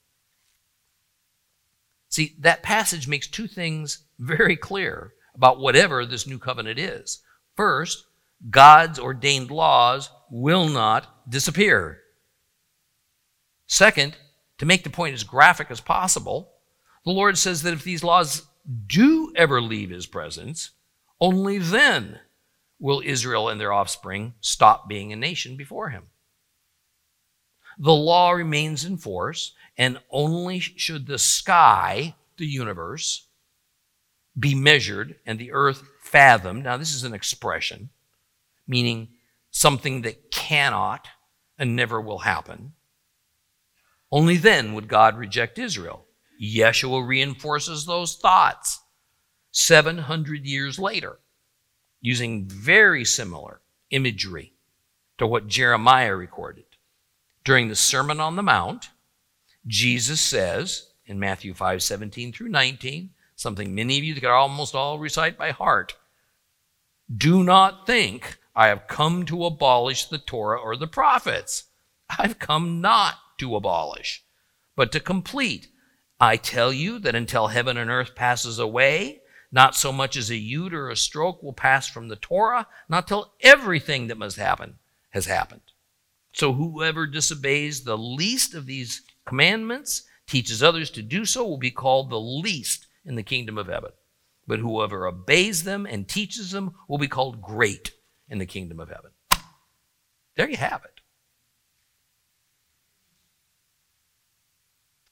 [2.08, 7.22] See, that passage makes two things very clear about whatever this new covenant is.
[7.56, 8.06] First,
[8.50, 12.00] God's ordained laws will not disappear.
[13.66, 14.16] Second,
[14.58, 16.52] to make the point as graphic as possible,
[17.04, 18.42] the Lord says that if these laws
[18.86, 20.70] do ever leave his presence,
[21.20, 22.20] only then
[22.78, 26.04] will Israel and their offspring stop being a nation before him.
[27.78, 33.26] The law remains in force, and only should the sky, the universe,
[34.38, 36.64] be measured and the earth fathomed.
[36.64, 37.90] Now, this is an expression
[38.68, 39.08] meaning
[39.50, 41.08] something that cannot
[41.58, 42.74] and never will happen.
[44.12, 46.06] Only then would God reject Israel.
[46.40, 48.80] Yeshua reinforces those thoughts
[49.50, 51.18] 700 years later
[52.00, 54.52] using very similar imagery
[55.18, 56.64] to what Jeremiah recorded.
[57.44, 58.90] During the Sermon on the Mount,
[59.66, 64.98] Jesus says in Matthew 5 17 through 19, something many of you could almost all
[64.98, 65.94] recite by heart
[67.14, 71.64] Do not think I have come to abolish the Torah or the prophets.
[72.18, 74.24] I've come not to abolish,
[74.76, 75.68] but to complete.
[76.20, 79.20] I tell you that until heaven and earth passes away,
[79.50, 83.08] not so much as a yud or a stroke will pass from the Torah, not
[83.08, 84.78] till everything that must happen
[85.10, 85.62] has happened.
[86.32, 91.70] So whoever disobeys the least of these commandments, teaches others to do so, will be
[91.70, 93.90] called the least in the kingdom of heaven.
[94.46, 97.92] But whoever obeys them and teaches them will be called great
[98.28, 99.10] in the kingdom of heaven.
[100.36, 101.00] There you have it.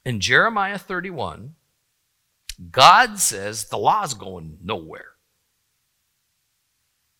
[0.05, 1.57] In Jeremiah 31,
[2.71, 5.13] God says the law's going nowhere.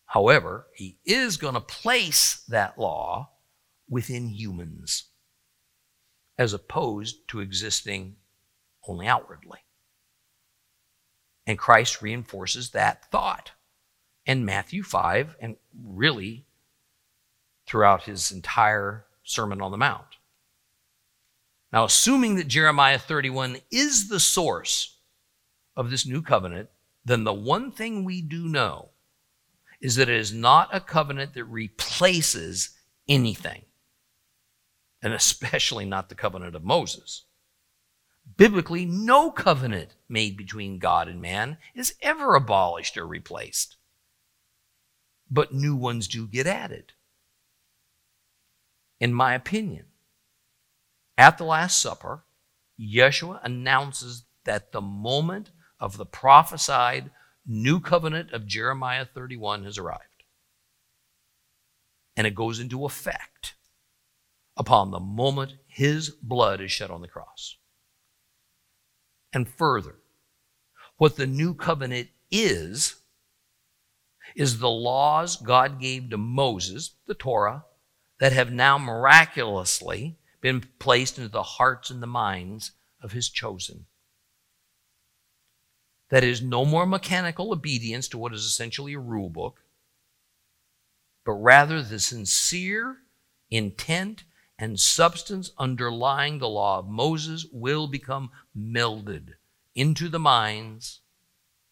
[0.05, 3.31] However, he is going to place that law
[3.89, 5.05] within humans
[6.37, 8.15] as opposed to existing
[8.87, 9.59] only outwardly.
[11.45, 13.51] And Christ reinforces that thought.
[14.27, 16.45] in Matthew 5, and really
[17.65, 20.17] throughout his entire Sermon on the Mount.
[21.71, 24.96] Now, assuming that Jeremiah 31 is the source
[25.77, 26.69] of this new covenant,
[27.05, 28.89] then the one thing we do know
[29.79, 32.71] is that it is not a covenant that replaces
[33.07, 33.61] anything,
[35.01, 37.23] and especially not the covenant of Moses.
[38.35, 43.77] Biblically, no covenant made between God and man is ever abolished or replaced,
[45.29, 46.93] but new ones do get added.
[48.99, 49.85] In my opinion,
[51.17, 52.23] at the Last Supper,
[52.79, 57.11] Yeshua announces that the moment of the prophesied
[57.45, 60.03] new covenant of Jeremiah 31 has arrived.
[62.17, 63.53] and it goes into effect
[64.57, 67.57] upon the moment his blood is shed on the cross.
[69.31, 69.95] And further,
[70.97, 72.95] what the new covenant is,
[74.35, 77.65] is the laws God gave to Moses, the Torah,
[78.19, 83.85] that have now miraculously been placed into the hearts and the minds of his chosen.
[86.09, 89.61] That is no more mechanical obedience to what is essentially a rule book,
[91.25, 92.97] but rather the sincere
[93.51, 94.23] intent
[94.57, 99.33] and substance underlying the law of Moses will become melded
[99.75, 101.01] into the minds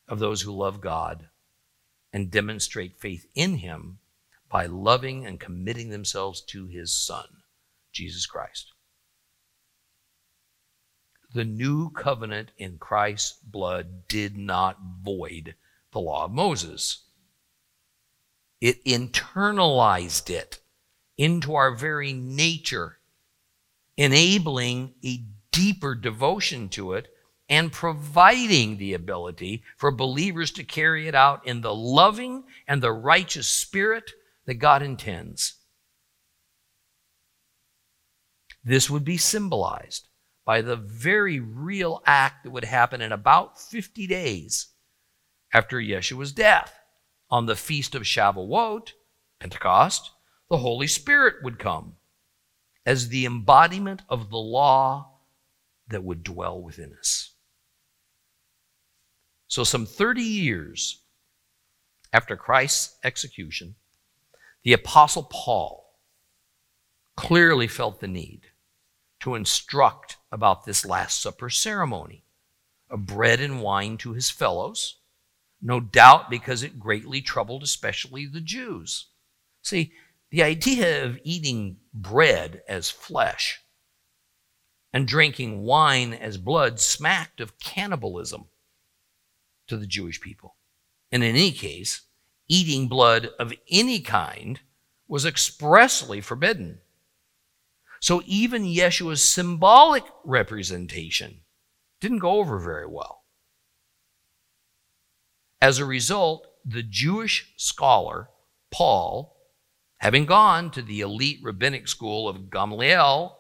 [0.07, 1.29] of those who love God
[2.13, 3.99] and demonstrate faith in Him
[4.49, 7.25] by loving and committing themselves to His Son,
[7.91, 8.74] Jesus Christ.
[11.36, 15.55] The new covenant in Christ's blood did not void
[15.91, 17.03] the law of Moses.
[18.61, 20.61] It internalized it
[21.17, 22.99] into our very nature,
[23.97, 27.09] enabling a deeper devotion to it
[27.49, 32.93] and providing the ability for believers to carry it out in the loving and the
[32.93, 34.09] righteous spirit
[34.45, 35.55] that God intends.
[38.63, 40.07] This would be symbolized
[40.46, 44.68] by the very real act that would happen in about 50 days
[45.54, 46.80] after Yeshua's death
[47.30, 48.91] on the feast of Shavuot,
[49.39, 50.12] Pentecost,
[50.50, 51.96] the Holy Spirit would come
[52.86, 55.14] as the embodiment of the law
[55.88, 57.34] that would dwell within us.
[59.48, 61.02] So, some 30 years
[62.14, 63.76] after Christ's execution,
[64.64, 66.00] the Apostle Paul
[67.16, 68.41] clearly felt the need
[69.22, 72.25] to instruct about this Last Supper ceremony
[72.89, 74.97] of bread and wine to his fellows,
[75.61, 79.07] no doubt because it greatly troubled especially the Jews.
[79.63, 79.93] See,
[80.29, 83.61] the idea of eating bread as flesh
[84.91, 88.45] and drinking wine as blood smacked of cannibalism
[89.67, 90.55] to the Jewish people.
[91.13, 92.01] And in any case,
[92.49, 94.59] eating blood of any kind
[95.07, 96.79] was expressly forbidden.
[98.06, 101.41] So even Yeshua's symbolic representation
[101.99, 103.24] didn't go over very well.
[105.60, 108.30] As a result, the Jewish scholar
[108.70, 109.36] Paul,
[109.97, 113.39] having gone to the elite rabbinic school of Gamaliel,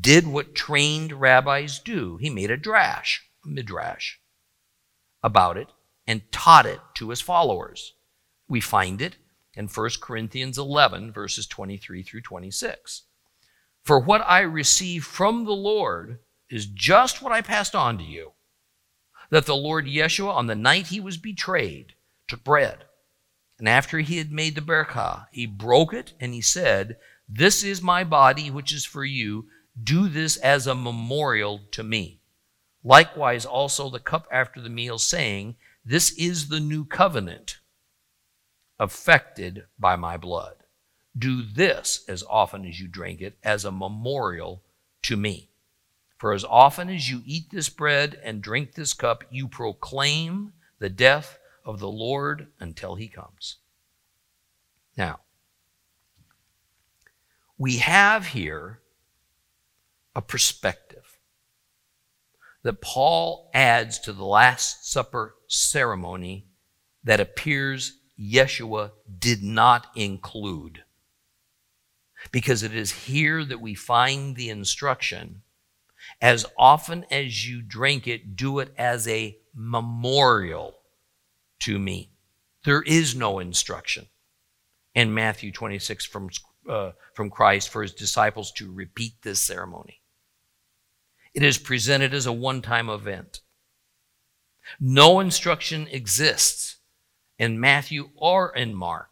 [0.00, 2.16] did what trained rabbis do.
[2.16, 4.14] He made a drash, a midrash
[5.22, 5.68] about it
[6.06, 7.92] and taught it to his followers.
[8.48, 9.16] We find it
[9.52, 13.02] in 1 Corinthians 11, verses 23 through 26.
[13.84, 18.32] For what I received from the Lord is just what I passed on to you
[19.32, 21.94] that the Lord Yeshua, on the night he was betrayed,
[22.28, 22.84] took bread.
[23.58, 27.80] And after he had made the berachah, he broke it and he said, This is
[27.80, 29.46] my body, which is for you.
[29.82, 32.20] Do this as a memorial to me.
[32.84, 37.58] Likewise, also the cup after the meal, saying, This is the new covenant
[38.78, 40.56] affected by my blood.
[41.16, 44.62] Do this as often as you drink it as a memorial
[45.02, 45.50] to me.
[46.16, 50.88] For as often as you eat this bread and drink this cup, you proclaim the
[50.88, 53.56] death of the Lord until he comes.
[54.96, 55.20] Now,
[57.58, 58.80] we have here
[60.14, 61.18] a perspective
[62.62, 66.46] that Paul adds to the Last Supper ceremony
[67.04, 70.84] that appears Yeshua did not include.
[72.30, 75.42] Because it is here that we find the instruction
[76.20, 80.76] as often as you drink it, do it as a memorial
[81.60, 82.10] to me.
[82.64, 84.06] There is no instruction
[84.94, 86.28] in Matthew 26 from,
[86.68, 90.00] uh, from Christ for his disciples to repeat this ceremony.
[91.34, 93.40] It is presented as a one time event.
[94.78, 96.76] No instruction exists
[97.38, 99.08] in Matthew or in Mark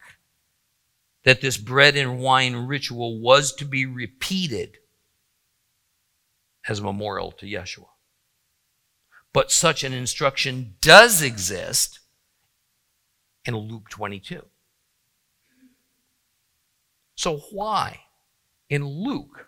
[1.24, 4.78] that this bread and wine ritual was to be repeated
[6.68, 7.88] as a memorial to Yeshua.
[9.32, 12.00] But such an instruction does exist
[13.44, 14.44] in Luke 22.
[17.14, 18.00] So, why
[18.68, 19.46] in Luke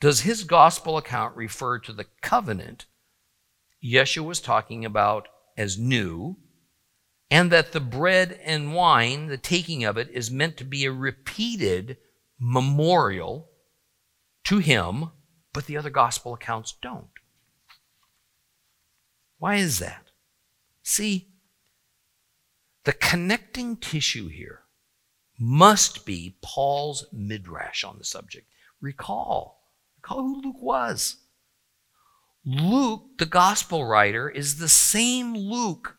[0.00, 2.86] does his gospel account refer to the covenant
[3.82, 6.36] Yeshua was talking about as new,
[7.30, 10.92] and that the bread and wine, the taking of it, is meant to be a
[10.92, 11.96] repeated
[12.38, 13.48] memorial
[14.44, 15.10] to him,
[15.52, 17.08] but the other gospel accounts don't?
[19.38, 20.10] Why is that?
[20.82, 21.28] See,
[22.84, 24.60] the connecting tissue here,
[25.40, 28.46] must be Paul's midrash on the subject.
[28.80, 29.62] Recall,
[29.96, 31.16] recall who Luke was.
[32.44, 35.96] Luke, the gospel writer, is the same Luke,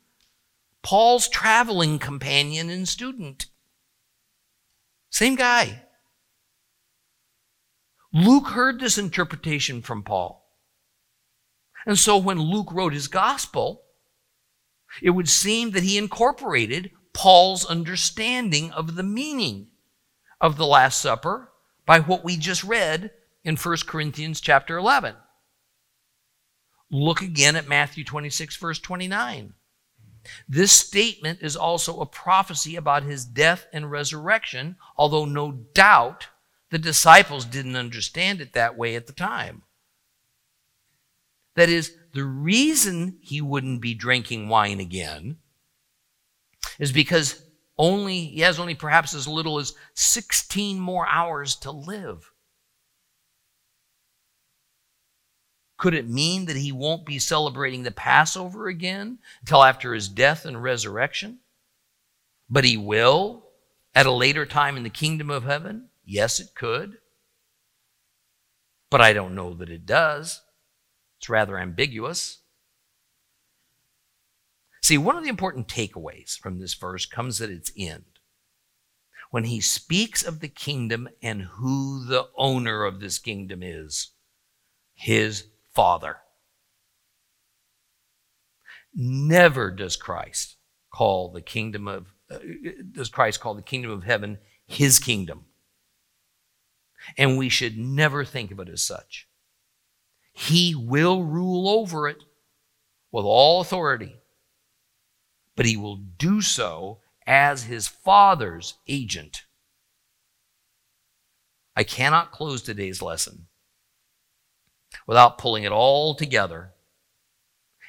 [0.83, 3.47] Paul's traveling companion and student.
[5.09, 5.83] Same guy.
[8.13, 10.41] Luke heard this interpretation from Paul.
[11.85, 13.83] And so when Luke wrote his gospel,
[15.01, 19.67] it would seem that he incorporated Paul's understanding of the meaning
[20.39, 21.51] of the Last Supper
[21.85, 23.11] by what we just read
[23.43, 25.15] in 1 Corinthians chapter 11.
[26.89, 29.53] Look again at Matthew 26, verse 29.
[30.47, 36.27] This statement is also a prophecy about his death and resurrection, although no doubt
[36.69, 39.63] the disciples didn't understand it that way at the time.
[41.55, 45.37] That is, the reason he wouldn't be drinking wine again
[46.79, 47.43] is because
[47.77, 52.30] only he has only perhaps as little as 16 more hours to live.
[55.81, 60.45] Could it mean that he won't be celebrating the Passover again until after his death
[60.45, 61.39] and resurrection?
[62.47, 63.47] But he will
[63.95, 65.89] at a later time in the kingdom of heaven?
[66.05, 66.99] Yes, it could.
[68.91, 70.43] But I don't know that it does.
[71.17, 72.43] It's rather ambiguous.
[74.83, 78.05] See, one of the important takeaways from this verse comes at its end.
[79.31, 84.09] When he speaks of the kingdom and who the owner of this kingdom is,
[84.93, 86.17] his Father.
[88.93, 90.57] Never does Christ
[90.93, 92.39] call the kingdom of uh,
[92.91, 95.45] does Christ call the kingdom of heaven his kingdom.
[97.17, 99.27] And we should never think of it as such.
[100.33, 102.23] He will rule over it
[103.11, 104.21] with all authority
[105.55, 109.43] but he will do so as his father's agent.
[111.75, 113.47] I cannot close today's lesson
[115.11, 116.71] without pulling it all together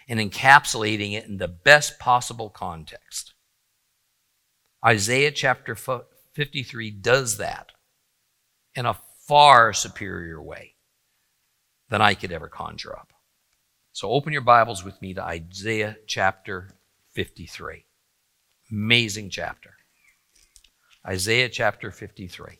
[0.08, 3.34] and encapsulating it in the best possible context.
[4.84, 5.76] Isaiah chapter
[6.32, 7.70] 53 does that
[8.74, 8.98] in a
[9.28, 10.74] far superior way
[11.90, 13.12] than I could ever conjure up.
[13.92, 16.70] So open your Bibles with me to Isaiah chapter
[17.12, 17.84] 53.
[18.72, 19.74] Amazing chapter.
[21.06, 22.58] Isaiah chapter 53.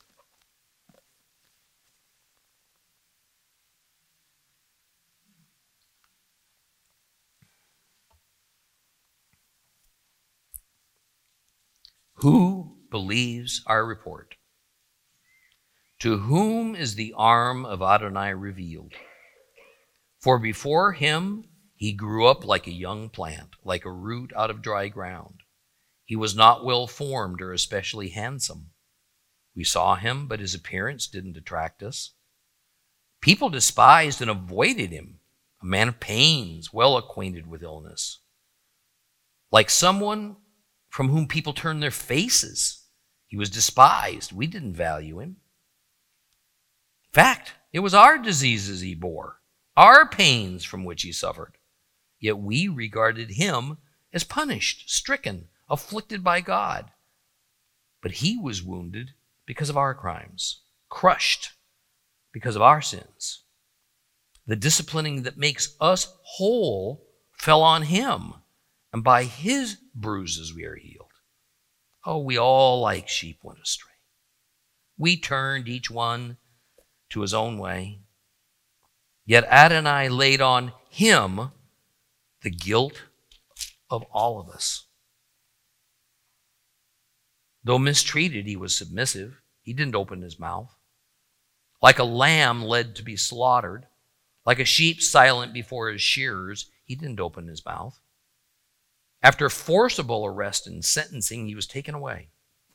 [12.22, 14.36] Who believes our report?
[15.98, 18.94] To whom is the arm of Adonai revealed?
[20.20, 24.62] For before him he grew up like a young plant, like a root out of
[24.62, 25.40] dry ground.
[26.04, 28.70] He was not well formed or especially handsome.
[29.56, 32.12] We saw him, but his appearance didn't attract us.
[33.20, 35.18] People despised and avoided him,
[35.60, 38.20] a man of pains, well acquainted with illness.
[39.50, 40.36] Like someone
[40.92, 42.84] from whom people turned their faces,
[43.26, 44.30] he was despised.
[44.30, 45.36] We didn't value him.
[47.06, 49.40] In fact, it was our diseases he bore,
[49.74, 51.56] our pains from which he suffered.
[52.20, 53.78] Yet we regarded him
[54.12, 56.90] as punished, stricken, afflicted by God.
[58.02, 59.12] But he was wounded
[59.46, 61.52] because of our crimes, crushed
[62.32, 63.44] because of our sins.
[64.46, 68.34] The disciplining that makes us whole fell on him,
[68.92, 71.12] and by his bruises we are healed.
[72.04, 73.92] Oh, we all like sheep went astray.
[74.98, 76.36] We turned each one
[77.10, 78.00] to his own way.
[79.24, 81.52] Yet Adonai laid on him
[82.42, 83.02] the guilt
[83.88, 84.86] of all of us.
[87.64, 89.40] Though mistreated, he was submissive.
[89.62, 90.74] He didn't open his mouth.
[91.80, 93.86] Like a lamb led to be slaughtered,
[94.44, 97.98] like a sheep silent before his shearers, he didn't open his mouth.
[99.22, 102.28] After forcible arrest and sentencing, he was taken away.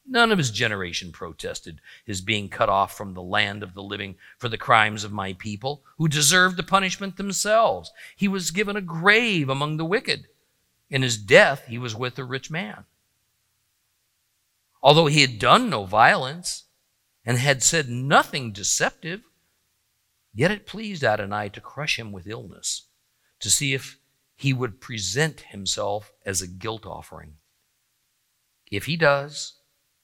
[0.10, 4.16] None of his generation protested his being cut off from the land of the living
[4.38, 7.92] for the crimes of my people, who deserved the punishment themselves.
[8.16, 10.28] He was given a grave among the wicked.
[10.90, 12.86] In his death, he was with a rich man.
[14.82, 16.64] Although he had done no violence
[17.26, 19.22] and had said nothing deceptive,
[20.34, 22.84] yet it pleased Adonai to crush him with illness,
[23.42, 24.00] to see if
[24.38, 27.34] he would present himself as a guilt offering.
[28.72, 29.56] If he does,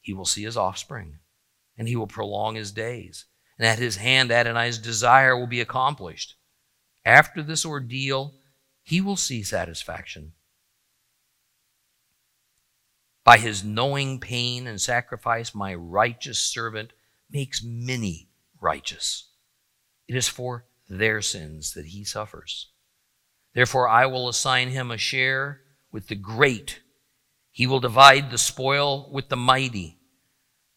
[0.02, 1.20] he will see his offspring,
[1.78, 3.26] and he will prolong his days.
[3.58, 6.36] And at his hand, Adonai's desire will be accomplished.
[7.06, 8.34] After this ordeal,
[8.82, 10.34] he will see satisfaction.
[13.24, 16.92] By his knowing pain and sacrifice, my righteous servant
[17.30, 18.30] makes many
[18.60, 19.30] righteous.
[20.08, 22.73] It is for their sins that he suffers.
[23.54, 26.82] Therefore, I will assign him a share with the great.
[27.52, 30.00] He will divide the spoil with the mighty.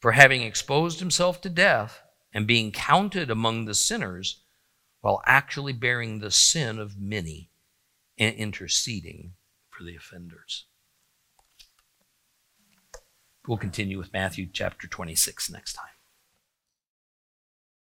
[0.01, 2.03] For having exposed himself to death
[2.33, 4.43] and being counted among the sinners,
[5.01, 7.51] while actually bearing the sin of many
[8.18, 9.33] and interceding
[9.70, 10.66] for the offenders.
[13.47, 15.96] We'll continue with Matthew chapter 26 next time.